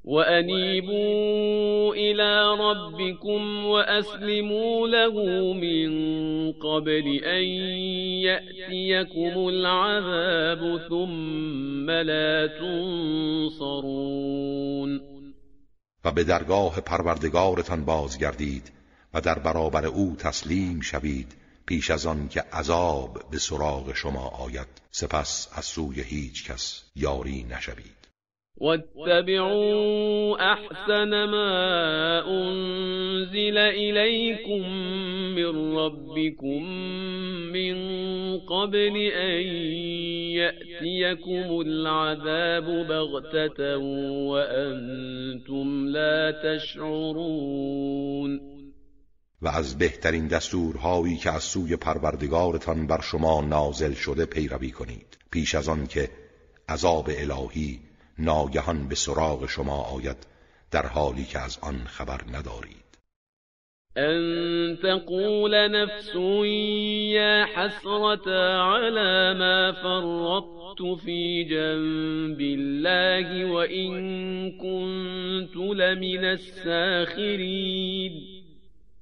و 0.03 0.13
انیبوا 0.15 1.93
الى 1.93 2.55
ربكم 2.59 3.65
و 3.65 3.73
اسلموا 3.73 4.88
له 4.88 5.13
من 5.53 5.91
قبل 6.51 7.19
ان 7.23 7.43
یأتیکم 8.23 9.38
العذاب 9.38 10.79
ثم 10.89 11.89
لا 11.89 12.47
تنصرون 13.57 14.09
و 16.05 16.12
به 16.12 16.23
درگاه 16.23 16.81
پروردگارتان 16.81 17.85
بازگردید 17.85 18.71
و 19.13 19.21
در 19.21 19.39
برابر 19.39 19.85
او 19.85 20.15
تسلیم 20.15 20.81
شوید 20.81 21.35
پیش 21.65 21.91
از 21.91 22.05
آن 22.05 22.27
که 22.27 22.41
عذاب 22.41 23.23
به 23.31 23.38
سراغ 23.38 23.93
شما 23.93 24.27
آید. 24.27 24.67
سپس 24.91 25.49
از 25.53 25.65
سوی 25.65 26.01
هیچ 26.01 26.51
کس 26.51 26.83
یاری 26.95 27.43
نشوید. 27.49 27.98
واتبعوا 28.59 30.37
احسن 30.39 31.25
ما 31.25 32.23
انزل 32.27 33.57
الیکم 33.57 34.69
من 35.35 35.75
ربکم 35.77 36.63
من 37.53 37.77
قبل 38.37 39.11
ان 39.13 39.43
یأتیکم 40.35 41.49
العذاب 41.59 42.87
بغتة 42.87 43.77
وانتم 44.27 45.85
لا 45.85 46.31
تشعرون 46.43 48.39
و 49.41 49.47
از 49.47 49.77
بهترین 49.77 50.27
دستورهایی 50.27 51.17
که 51.17 51.31
از 51.31 51.43
سوی 51.43 51.75
پروردگارتان 51.75 52.87
بر 52.87 53.01
شما 53.01 53.41
نازل 53.41 53.93
شده 53.93 54.25
پیروی 54.25 54.71
کنید 54.71 55.17
پیش 55.31 55.55
از 55.55 55.69
آن 55.69 55.87
که 55.87 56.09
عذاب 56.69 57.09
الهی 57.09 57.88
ناگهان 58.19 58.88
به 58.88 58.95
سراغ 58.95 59.45
شما 59.45 59.82
آید 59.82 60.17
در 60.71 60.86
حالی 60.86 61.25
که 61.25 61.39
از 61.39 61.60
آن 61.62 61.84
خبر 61.86 62.21
ندارید. 62.34 62.89
ان 63.95 64.77
تقول 64.84 65.67
نفس 65.67 66.15
یا 66.15 67.45
حسرت 67.55 68.27
على 68.27 69.34
ما 69.34 69.73
فرطت 69.84 70.82
في 71.05 71.45
جنب 71.49 72.39
الله 72.39 73.45
وإن 73.45 73.91
كنت 74.51 75.55
لمن 75.55 76.25
الساخرين. 76.25 78.12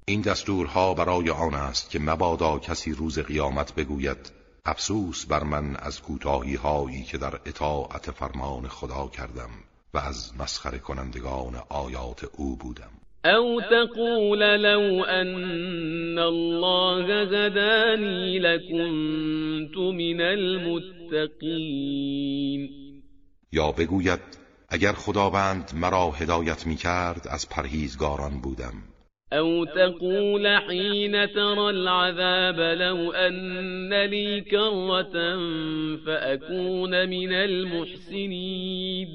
این 0.09 0.21
دستورها 0.21 0.93
برای 0.93 1.29
آن 1.29 1.53
است 1.53 1.91
که 1.91 1.99
مبادا 1.99 2.59
کسی 2.59 2.91
روز 2.93 3.19
قیامت 3.19 3.75
بگوید 3.75 4.31
افسوس 4.67 5.25
بر 5.25 5.43
من 5.43 5.75
از 5.75 6.01
کوتاهی 6.01 6.55
هایی 6.55 7.03
که 7.03 7.17
در 7.17 7.39
اطاعت 7.45 8.11
فرمان 8.11 8.67
خدا 8.67 9.07
کردم 9.07 9.49
و 9.93 9.97
از 9.97 10.33
مسخره 10.39 10.79
کنندگان 10.79 11.55
آیات 11.69 12.23
او 12.37 12.55
بودم. 12.55 12.91
او 13.25 13.61
تقول 13.61 14.57
لو 14.57 15.05
ان 15.07 16.17
الله 16.17 17.27
هداني 17.27 18.39
لكنت 18.39 19.77
من 19.77 20.21
المتقین. 20.21 21.49
یا 23.51 23.71
بگوید 23.71 24.19
اگر 24.69 24.93
خداوند 24.93 25.71
مرا 25.75 26.11
هدایت 26.11 26.67
می 26.67 26.75
کرد 26.75 27.27
از 27.27 27.49
پرهیزگاران 27.49 28.41
بودم. 28.41 28.73
أو 29.33 29.65
تقول 29.65 30.47
حين 30.67 31.11
ترى 31.33 31.69
العذاب 31.69 32.59
لو 32.59 33.11
أن 33.11 33.93
لي 33.93 34.41
كرة 34.41 35.37
فأكون 36.05 37.09
من 37.09 37.33
المحسنين 37.33 39.07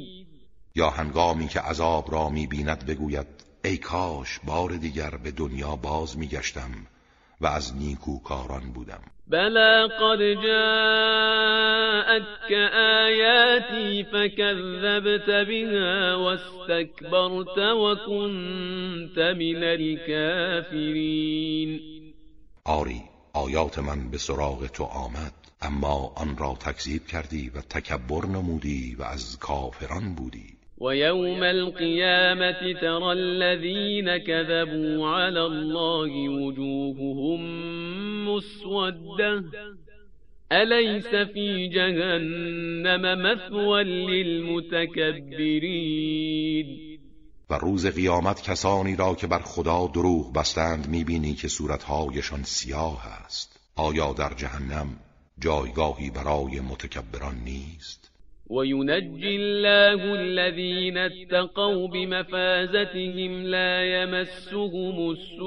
یا 0.77 0.91
هنگامی 0.91 1.49
که 1.49 1.61
عذاب 1.61 2.13
را 2.13 2.29
می 2.29 2.47
بیند 2.47 2.87
بگوید 2.87 3.27
ای 3.65 3.77
کاش 3.77 4.41
بار 4.45 4.71
دیگر 4.71 5.11
به 5.25 5.31
دنیا 5.31 5.77
باز 5.77 6.19
می 6.19 6.27
گشتم 6.27 6.71
و 7.43 7.47
از 7.47 7.77
نیکوکاران 7.77 8.73
بودم. 8.73 9.03
بلا 9.27 9.89
قد 9.89 10.19
جاءتك 10.43 11.73
آياتي 13.07 14.05
فكذبت 14.05 15.31
بها 15.31 16.15
واستكبرت 16.15 17.59
وكنت 17.59 19.19
من 19.19 19.65
الكافرين 19.65 21.01
آری 22.65 23.03
آیات 23.35 23.79
من 23.79 24.11
به 24.11 24.19
سراغ 24.19 24.67
تو 24.67 24.85
آمد 24.85 25.33
اما 25.63 26.13
آن 26.17 26.37
را 26.37 26.55
تکذیب 26.61 27.07
کردی 27.07 27.51
و 27.51 27.61
تکبر 27.61 28.27
نمودی 28.27 28.95
و 28.99 29.03
از 29.03 29.39
کافران 29.39 30.15
بودی. 30.15 30.62
ويوم 30.83 31.43
القيامة 31.43 32.81
ترى 32.81 33.13
الذين 33.13 34.17
كذبوا 34.17 35.09
على 35.09 35.47
الله 35.47 36.29
وجوههم 36.29 37.41
مسودة. 38.29 39.45
أليس 40.53 41.07
في 41.07 41.69
جهنم 41.69 43.23
مثوى 43.23 43.85
للمتكبرين؟ 43.85 45.09
و 47.51 47.55
روز 47.55 47.87
قیامت 47.87 48.43
کسانی 48.43 48.97
را 48.97 49.15
که 49.15 49.27
بر 49.27 49.39
خدا 49.39 49.91
دروغ 49.95 50.33
بستند 50.33 50.89
می‌بینی 50.89 51.35
که 51.35 51.49
صورتهایشان 51.49 52.43
سیاه 52.43 53.07
است. 53.07 53.61
آیا 53.77 54.13
در 54.13 54.35
جهنم 54.35 54.87
جایگاهی 55.39 56.11
برای 56.11 56.61
متکبران 56.61 57.35
نیست؟ 57.45 58.12
وينجي 58.53 59.37
الله 59.37 60.15
الذين 60.15 60.99
اتقوا 60.99 61.89
بمفازتهم 61.89 63.43
لا 63.43 64.03
يمسهم 64.03 65.11
السوء 65.11 65.43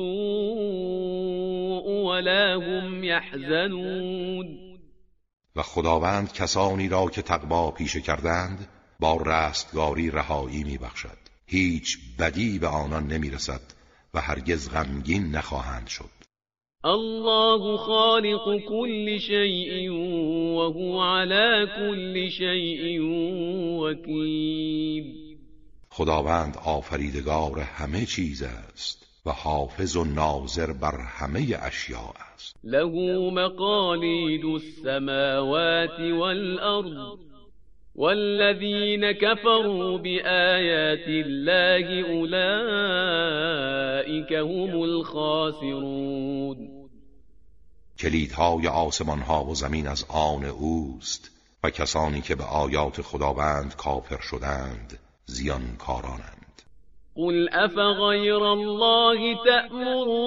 ولا 2.10 2.56
هم 2.56 3.04
يحزنون. 3.04 4.58
و 5.56 5.62
خداوند 5.62 6.34
کسانی 6.34 6.90
را 6.90 7.06
که 7.06 7.22
تقوا 7.22 7.72
پیشه 7.72 8.02
کردند 8.02 8.68
با 9.00 9.18
رستگاری 9.26 10.12
رهایی 10.12 10.64
میبخشد. 10.64 11.18
هیچ 11.48 11.98
بدی 12.20 12.60
به 12.60 12.68
آنان 12.68 13.08
نمی‌رسد 13.08 13.62
و 14.14 14.22
هرگز 14.22 14.70
غمگین 14.70 15.36
نخواهند 15.36 15.88
شد. 15.88 16.15
الله 16.86 17.78
خالق 17.78 18.58
كل 18.70 19.20
شيء 19.20 19.90
وهو 20.56 21.00
على 21.00 21.68
كل 21.78 22.32
شيء 22.32 23.00
وكيل. 23.82 25.26
خداوند 25.90 26.58
آفریدگار 26.66 27.60
همه 27.60 28.06
چیز 28.06 28.44
است 28.44 29.08
و 29.26 29.32
حافظ 29.32 29.96
و 29.96 30.04
ناظر 30.04 30.74
بر 30.74 30.98
همه 31.20 31.58
اشیاء 31.62 32.14
است. 32.36 32.56
له 32.64 33.30
مقاليد 33.32 34.46
السماوات 34.46 36.00
والأرض 36.00 37.20
والذين 37.96 39.12
كفروا 39.12 39.98
بآيات 39.98 41.08
الله 41.08 42.06
أولئك 42.12 43.14
هم 44.34 44.84
الخاسرون. 44.84 46.75
کلیدهای 48.06 48.68
آسمان 48.68 49.22
ها 49.22 49.46
و 49.46 49.56
زمین 49.56 49.88
از 49.88 50.06
آن 50.10 50.46
اوست 50.46 51.32
و 51.64 51.70
کسانی 51.70 52.22
که 52.22 52.36
به 52.36 52.44
آیات 52.44 53.02
خداوند 53.02 53.76
کافر 53.76 54.22
شدند 54.22 55.00
زیان 55.26 55.76
کارانند 55.80 56.62
قل 57.16 57.50
افغیر 57.54 58.44
الله 58.44 59.36
تأمرونی 59.46 60.22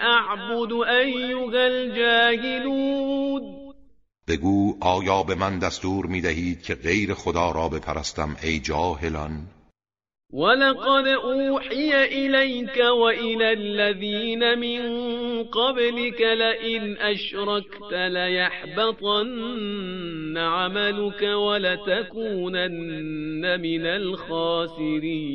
اعبد 0.00 0.72
ایها 0.72 1.52
الجاهلون. 1.52 3.42
بگو 4.28 4.76
آیا 4.80 5.22
به 5.22 5.34
من 5.34 5.58
دستور 5.58 6.06
می 6.06 6.20
دهید 6.20 6.62
که 6.62 6.74
غیر 6.74 7.14
خدا 7.14 7.50
را 7.50 7.68
بپرستم 7.68 8.36
ای 8.42 8.60
جاهلان؟ 8.60 9.46
ولقد 10.32 11.06
أوحي 11.06 12.04
إليك 12.04 12.76
وإلى 12.76 13.52
الذين 13.52 14.58
من 14.58 14.82
قبلك 15.44 16.20
لئن 16.20 16.96
أشركت 16.96 17.92
ليحبطن 17.92 19.28
عملك 20.38 21.22
ولتكونن 21.22 22.70
من 23.60 23.86
الخاسرين 23.86 25.30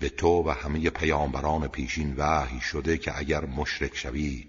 به 0.00 0.08
تو 0.08 0.42
و 0.46 0.50
همه 0.50 0.90
پیامبران 0.90 1.68
پیشین 1.68 2.14
وحی 2.16 2.60
شده 2.60 2.98
که 2.98 3.18
اگر 3.18 3.44
مشرک 3.44 3.96
شوی 3.96 4.44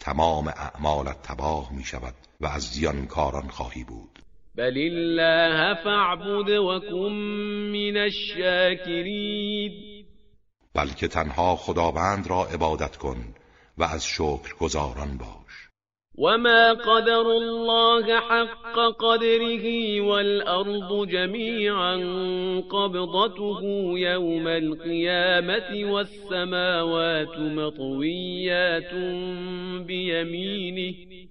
تمام 0.00 0.48
اعمالت 0.48 1.22
تباه 1.22 1.72
می 1.72 1.84
شود 1.84 2.14
و 2.40 2.46
از 2.46 2.62
زیانکاران 2.62 3.48
خواهی 3.48 3.84
بود. 3.84 4.25
بل 4.56 4.78
الله 4.78 5.74
فاعبد 5.74 6.50
وكن 6.50 7.12
من 7.72 7.96
الشاکرین 7.96 9.72
بلکه 10.74 11.08
تنها 11.08 11.56
خداوند 11.56 12.26
را 12.30 12.44
عبادت 12.54 12.96
کن 12.96 13.16
و 13.78 13.84
از 13.84 14.06
شکر 14.06 14.54
گزاران 14.60 15.18
باش. 15.18 15.68
وما 16.18 16.74
قدر 16.74 17.26
الله 17.26 18.20
حق 18.20 18.78
قدره 19.00 20.00
والأرض 20.00 21.08
جميعا 21.08 21.96
قبضته 22.70 23.62
يوم 23.98 24.46
القيامة 24.46 25.92
والسماوات 25.92 27.38
مطويات 27.38 28.94
بيمينه. 29.86 31.25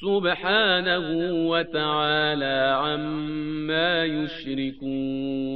سبحانه 0.00 1.32
وتعالى 1.50 2.58
عما 2.84 4.04
يشركون. 4.04 5.48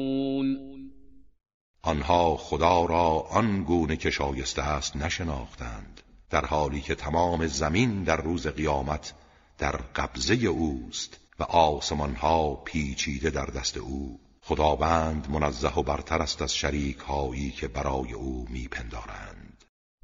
آنها 1.83 2.37
خدا 2.37 2.85
را 2.85 3.21
آن 3.31 3.65
گونه 3.65 3.97
که 3.97 4.11
شایسته 4.11 4.63
است 4.63 4.97
نشناختند 4.97 6.01
در 6.31 6.45
حالی 6.45 6.81
که 6.81 6.95
تمام 6.95 7.47
زمین 7.47 8.05
در 8.05 8.17
روز 8.17 8.47
قیامت 8.47 9.15
در 9.59 9.77
قبضه 9.77 10.35
اوست 10.35 11.21
و 11.39 11.43
آسمان 11.43 12.15
ها 12.15 12.55
پیچیده 12.55 13.31
در 13.31 13.47
دست 13.47 13.77
او. 13.77 14.21
خداوند 14.41 15.31
منزه 15.31 15.69
و 15.69 15.83
برتر 15.83 16.23
است 16.23 16.43
از 16.43 16.55
شریک 16.55 16.99
هایی 16.99 17.51
که 17.51 17.69
برای 17.69 18.13
او 18.13 18.47
میپندارند. 18.51 19.32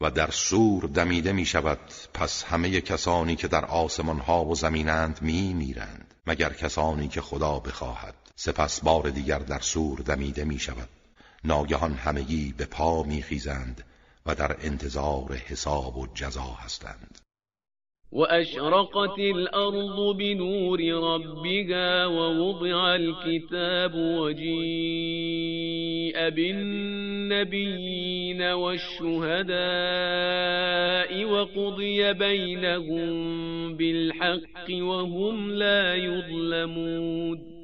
و 0.00 0.10
در 0.10 0.30
سور 0.30 0.84
دمیده 0.84 1.32
می 1.32 1.46
شود 1.46 1.78
پس 2.14 2.44
همه 2.44 2.80
کسانی 2.80 3.36
که 3.36 3.48
در 3.48 3.64
آسمان 3.64 4.18
ها 4.18 4.44
و 4.44 4.54
زمینند 4.54 5.22
می 5.22 5.54
میرند 5.54 6.14
مگر 6.26 6.52
کسانی 6.52 7.08
که 7.08 7.20
خدا 7.20 7.58
بخواهد. 7.58 8.14
سپس 8.36 8.80
بار 8.80 9.10
دیگر 9.10 9.38
در 9.38 9.60
سور 9.60 9.98
دمیده 9.98 10.44
می 10.44 10.58
شود 10.58 10.88
ناگهان 11.44 11.94
همگی 11.94 12.52
به 12.52 12.64
پا 12.64 13.02
می 13.02 13.22
خیزند 13.22 13.84
و 14.26 14.34
در 14.34 14.56
انتظار 14.60 15.34
حساب 15.34 15.96
و 15.96 16.06
جزا 16.14 16.58
هستند. 16.64 17.19
وأشرقت 18.12 19.18
الأرض 19.18 20.16
بنور 20.16 20.80
ربها 20.80 22.06
ووضع 22.06 22.94
الكتاب 22.94 23.94
وجيء 23.94 24.50
بالنبيين 26.30 27.72
والشهداء 28.42 29.50
وقضي 31.24 32.12
بينهم 32.12 33.10
بالحق 33.76 34.70
وهم 34.70 35.50
لا 35.50 35.94
يظلمون. 35.94 37.60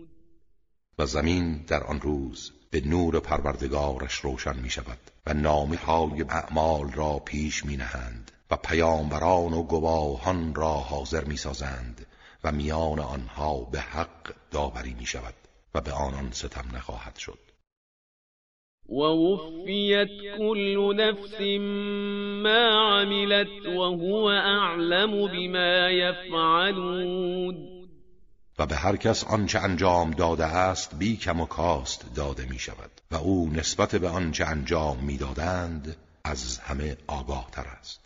و 0.99 1.07
زمین 1.07 1.65
در 1.69 1.85
آن 1.85 2.01
روز 2.01 2.53
به 2.71 2.81
نور 2.87 3.21
پروردگارش 3.21 4.15
روشن 4.15 4.57
می 4.63 4.71
شود 4.71 4.99
و 5.27 5.35
نامه 5.35 5.77
های 5.77 6.23
اعمال 6.23 6.93
را 6.93 7.23
پیش 7.27 7.65
می 7.65 7.77
نهند 7.77 8.36
و 8.51 8.57
پیامبران 8.57 9.53
و 9.53 9.63
گواهان 9.63 10.55
را 10.55 10.73
حاضر 10.73 11.25
می 11.25 11.37
سازند 11.37 12.07
و 12.45 12.53
میان 12.53 13.01
آنها 13.01 13.61
به 13.61 13.81
حق 13.81 14.35
داوری 14.51 14.95
می 14.95 15.07
شود 15.07 15.35
و 15.75 15.81
به 15.81 15.93
آنان 15.93 16.31
ستم 16.33 16.77
نخواهد 16.77 17.17
شد. 17.17 17.39
ووفیت 18.89 20.09
كل 20.39 20.95
نفس 20.97 21.41
ما 22.43 23.01
عملت 23.01 23.67
وهو 23.67 24.25
اعلم 24.25 25.29
بما 25.29 25.91
يفعلون 25.91 27.77
و 28.59 28.67
به 28.67 28.77
هر 28.77 28.97
کس 28.97 29.25
آنچه 29.25 29.59
انجام 29.59 30.11
داده 30.11 30.45
است 30.45 30.95
بی 30.99 31.17
کم 31.17 31.41
و 31.41 31.47
کاست 31.47 32.15
داده 32.15 32.47
می 32.51 32.59
شود 32.59 32.91
و 33.11 33.17
او 33.17 33.51
نسبت 33.53 33.97
به 33.97 34.09
آنچه 34.09 34.45
انجام 34.45 35.05
می‌دادند 35.05 35.97
از 36.25 36.59
همه 36.59 36.97
آگاه 37.07 37.49
تر 37.53 37.67
است. 37.81 38.06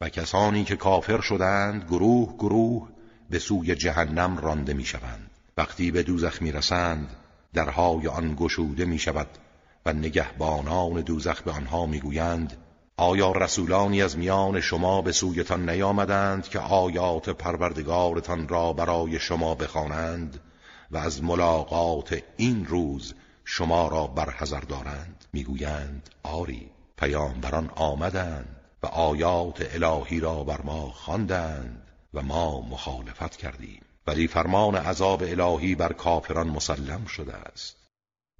و 0.00 0.08
کسانی 0.08 0.64
که 0.64 0.76
کافر 0.76 1.20
شدند 1.20 1.84
گروه 1.84 2.36
گروه 2.36 2.88
به 3.30 3.38
سوی 3.38 3.74
جهنم 3.74 4.38
رانده 4.38 4.74
می 4.74 4.84
شوند 4.84 5.30
وقتی 5.56 5.90
به 5.90 6.02
دوزخ 6.02 6.42
می 6.42 6.52
رسند 6.52 7.16
درهای 7.54 8.08
آن 8.08 8.34
گشوده 8.34 8.84
می 8.84 8.98
شود 8.98 9.26
و 9.86 9.92
نگهبانان 9.92 11.00
دوزخ 11.00 11.42
به 11.42 11.50
آنها 11.50 11.86
می 11.86 12.00
گویند 12.00 12.56
آیا 12.96 13.32
رسولانی 13.32 14.02
از 14.02 14.18
میان 14.18 14.60
شما 14.60 15.02
به 15.02 15.12
سویتان 15.12 15.70
نیامدند 15.70 16.48
که 16.48 16.58
آیات 16.58 17.30
پروردگارتان 17.30 18.48
را 18.48 18.72
برای 18.72 19.18
شما 19.18 19.54
بخوانند 19.54 20.40
و 20.90 20.96
از 20.96 21.22
ملاقات 21.22 22.22
این 22.36 22.66
روز 22.66 23.14
شما 23.44 23.88
را 23.88 24.06
برحضر 24.06 24.60
دارند؟ 24.60 25.24
می‌گویند 25.32 26.10
آری. 26.22 26.70
پیامبران 26.96 27.70
آمدند. 27.76 28.57
و 28.82 28.86
آیات 28.86 29.74
الهی 29.74 30.20
را 30.20 30.44
بر 30.44 30.60
ما 30.64 30.90
خواندند 30.90 31.82
و 32.14 32.22
ما 32.22 32.60
مخالفت 32.60 33.36
کردیم. 33.36 33.82
ولی 34.06 34.26
فرمان 34.26 34.74
عذاب 34.74 35.22
الهی 35.22 35.74
بر 35.74 35.92
کافران 35.92 36.48
مسلم 36.48 37.04
شده 37.06 37.34
است. 37.34 37.78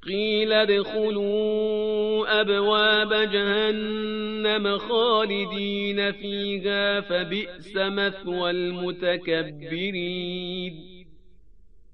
قیل 0.03 0.53
ادخلوا 0.53 2.27
ابواب 2.27 3.27
جهنم 3.33 4.79
خالدین 4.79 6.13
فیها 6.13 7.03
فبئس 7.09 7.77
مثوى 7.77 8.41
المتکبرین. 8.41 9.87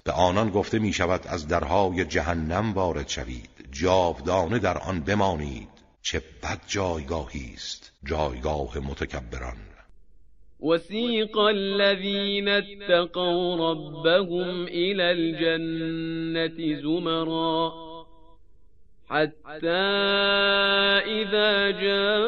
به 0.05 0.13
آنان 0.13 0.51
گفته 0.51 0.79
می 0.79 0.93
شود 0.93 1.27
از 1.27 1.49
درهای 1.49 2.05
جهنم 2.05 2.73
وارد 2.73 3.09
شوید. 3.09 3.51
جاودانه 3.73 4.59
در 4.59 4.79
آن 4.79 5.01
بمانید. 5.01 5.69
چه 6.03 6.23
بد 6.43 6.61
جایگاهی 6.67 7.53
است. 7.55 7.94
جایگاه 8.07 8.79
متکبران. 8.79 9.57
وسيق 10.61 11.39
الذين 11.39 12.49
اتقوا 12.49 13.71
ربهم 13.71 14.67
إلى 14.67 15.13
الجنة 15.13 16.81
زمرا 16.81 17.73
حتى 19.09 19.69
إذا 21.21 21.71
جاءوها 21.71 22.21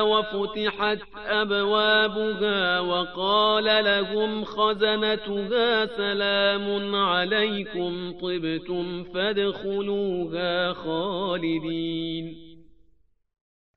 وفتحت 0.00 0.98
أبوابها 1.26 2.80
وقال 2.80 3.84
لهم 3.84 4.44
خزنتها 4.44 5.86
سلام 5.86 6.94
عليكم 6.94 8.12
طبتم 8.12 9.04
فادخلوها 9.04 10.72
خالدين. 10.72 12.53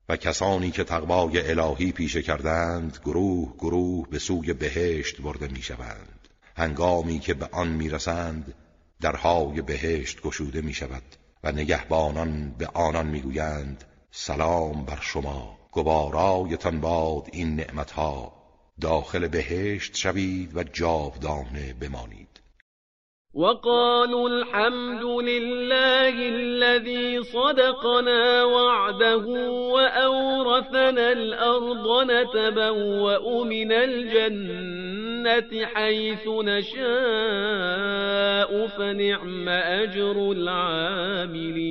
و 0.08 0.16
کسانی 0.16 0.70
که 0.70 0.84
تقوای 0.84 1.50
الهی 1.50 1.92
پیشه 1.92 2.22
کردند 2.22 2.98
گروه 3.04 3.54
گروه 3.58 4.08
به 4.08 4.18
سوی 4.18 4.52
بهشت 4.52 5.20
برده 5.20 5.48
می‌شوند. 5.48 6.28
هنگامی 6.56 7.18
که 7.18 7.34
به 7.34 7.48
آن 7.52 7.68
می‌رسند 7.68 8.54
درهای 9.00 9.62
بهشت 9.62 10.22
گشوده 10.22 10.60
می 10.60 10.74
شود 10.74 11.02
و 11.44 11.52
نگهبانان 11.52 12.54
به 12.58 12.66
آنان 12.66 13.06
می‌گویند 13.06 13.84
سلام 14.10 14.84
بر 14.84 14.98
شما. 15.00 15.58
گوارایتان 15.72 16.80
باد 16.80 17.28
این 17.32 17.56
نعمتها. 17.56 18.32
داخل 18.80 19.28
بهشت 19.28 19.96
شوید 19.96 20.56
و 20.56 20.62
جاودانه 20.62 21.72
بمانید. 21.72 22.27
وقالوا 23.34 24.28
الحمد 24.28 25.04
لله 25.04 26.28
الذي 26.28 27.22
صدقنا 27.22 28.44
وعده 28.44 29.26
وأورثنا 29.50 31.12
الأرض 31.12 32.10
نتبوأ 32.10 33.44
من 33.44 33.72
الجنة 33.72 35.66
حيث 35.66 36.28
نشاء 36.44 36.78
فنعم 38.66 39.48
أجر 39.48 40.32
العاملين. 40.32 41.68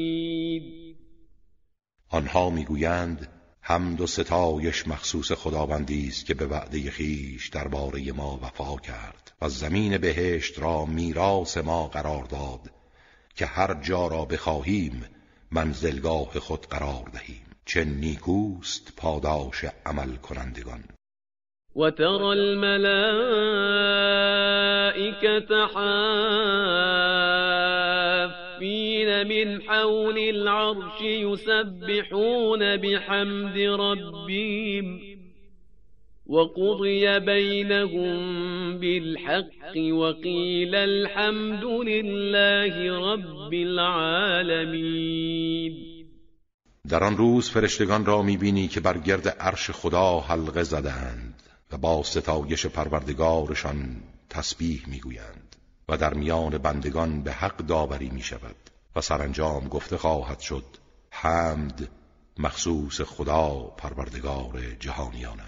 آنها 2.13 2.49
می‌گویند 2.49 3.27
حمد 3.61 4.01
و 4.01 4.07
ستایش 4.07 4.87
مخصوص 4.87 5.31
خداوندی 5.31 6.07
است 6.07 6.25
که 6.25 6.33
به 6.33 6.45
وعده 6.45 6.91
خیش 6.91 7.49
درباره 7.49 8.11
ما 8.11 8.39
وفا 8.43 8.75
کرد. 8.87 9.26
و 9.41 9.49
زمین 9.49 9.97
بهشت 9.97 10.59
را 10.59 10.85
میراث 10.85 11.57
ما 11.57 11.87
قرار 11.87 12.23
داد 12.23 12.71
که 13.35 13.45
هر 13.45 13.73
جا 13.83 14.07
را 14.07 14.25
بخواهیم 14.25 15.05
منزلگاه 15.51 16.39
خود 16.39 16.65
قرار 16.65 17.09
دهیم. 17.13 17.47
چه 17.65 17.83
نیکوست 17.83 18.93
پاداش 18.97 19.65
عمل 19.85 20.15
کنندگان. 20.15 20.83
و 21.75 21.91
تر 21.91 22.23
الملائکت 22.23 22.71
حافین 25.51 25.97
من 29.23 29.61
حول 29.61 30.17
العرش 30.17 31.01
يسبحون 31.01 32.77
بحمد 32.77 33.57
ربهم 33.57 35.06
وقضي 36.29 37.19
بينهم 37.19 38.79
بالحق 38.79 39.77
وقيل 39.77 40.75
الحمد 40.75 41.63
لله 41.63 42.99
رب 43.13 43.53
العالمين. 43.53 45.17
در 46.89 47.03
آن 47.03 47.17
روز 47.17 47.49
فرشتگان 47.49 48.05
را 48.05 48.21
می‌بینی 48.21 48.67
که 48.67 48.79
بر 48.79 48.97
گرد 48.97 49.27
عرش 49.27 49.71
خدا 49.71 50.19
حلقه 50.19 50.63
زدند 50.63 51.43
و 51.71 51.77
با 51.77 52.03
ستایش 52.03 52.65
پروردگارشان 52.65 54.03
تسبیح 54.29 54.83
می‌گویند 54.87 55.55
و 55.89 55.97
در 55.97 56.13
میان 56.13 56.57
بندگان 56.57 57.23
به 57.23 57.31
حق 57.31 57.57
داوری 57.57 58.09
می 58.09 58.21
شود 58.21 58.55
و 58.95 59.01
سرانجام 59.01 59.67
گفته 59.67 59.97
خواهد 59.97 60.39
شد 60.39 60.63
حمد 61.09 61.89
مخصوص 62.39 63.01
خدا 63.01 63.49
پروردگار 63.77 64.61
جهانیان 64.79 65.39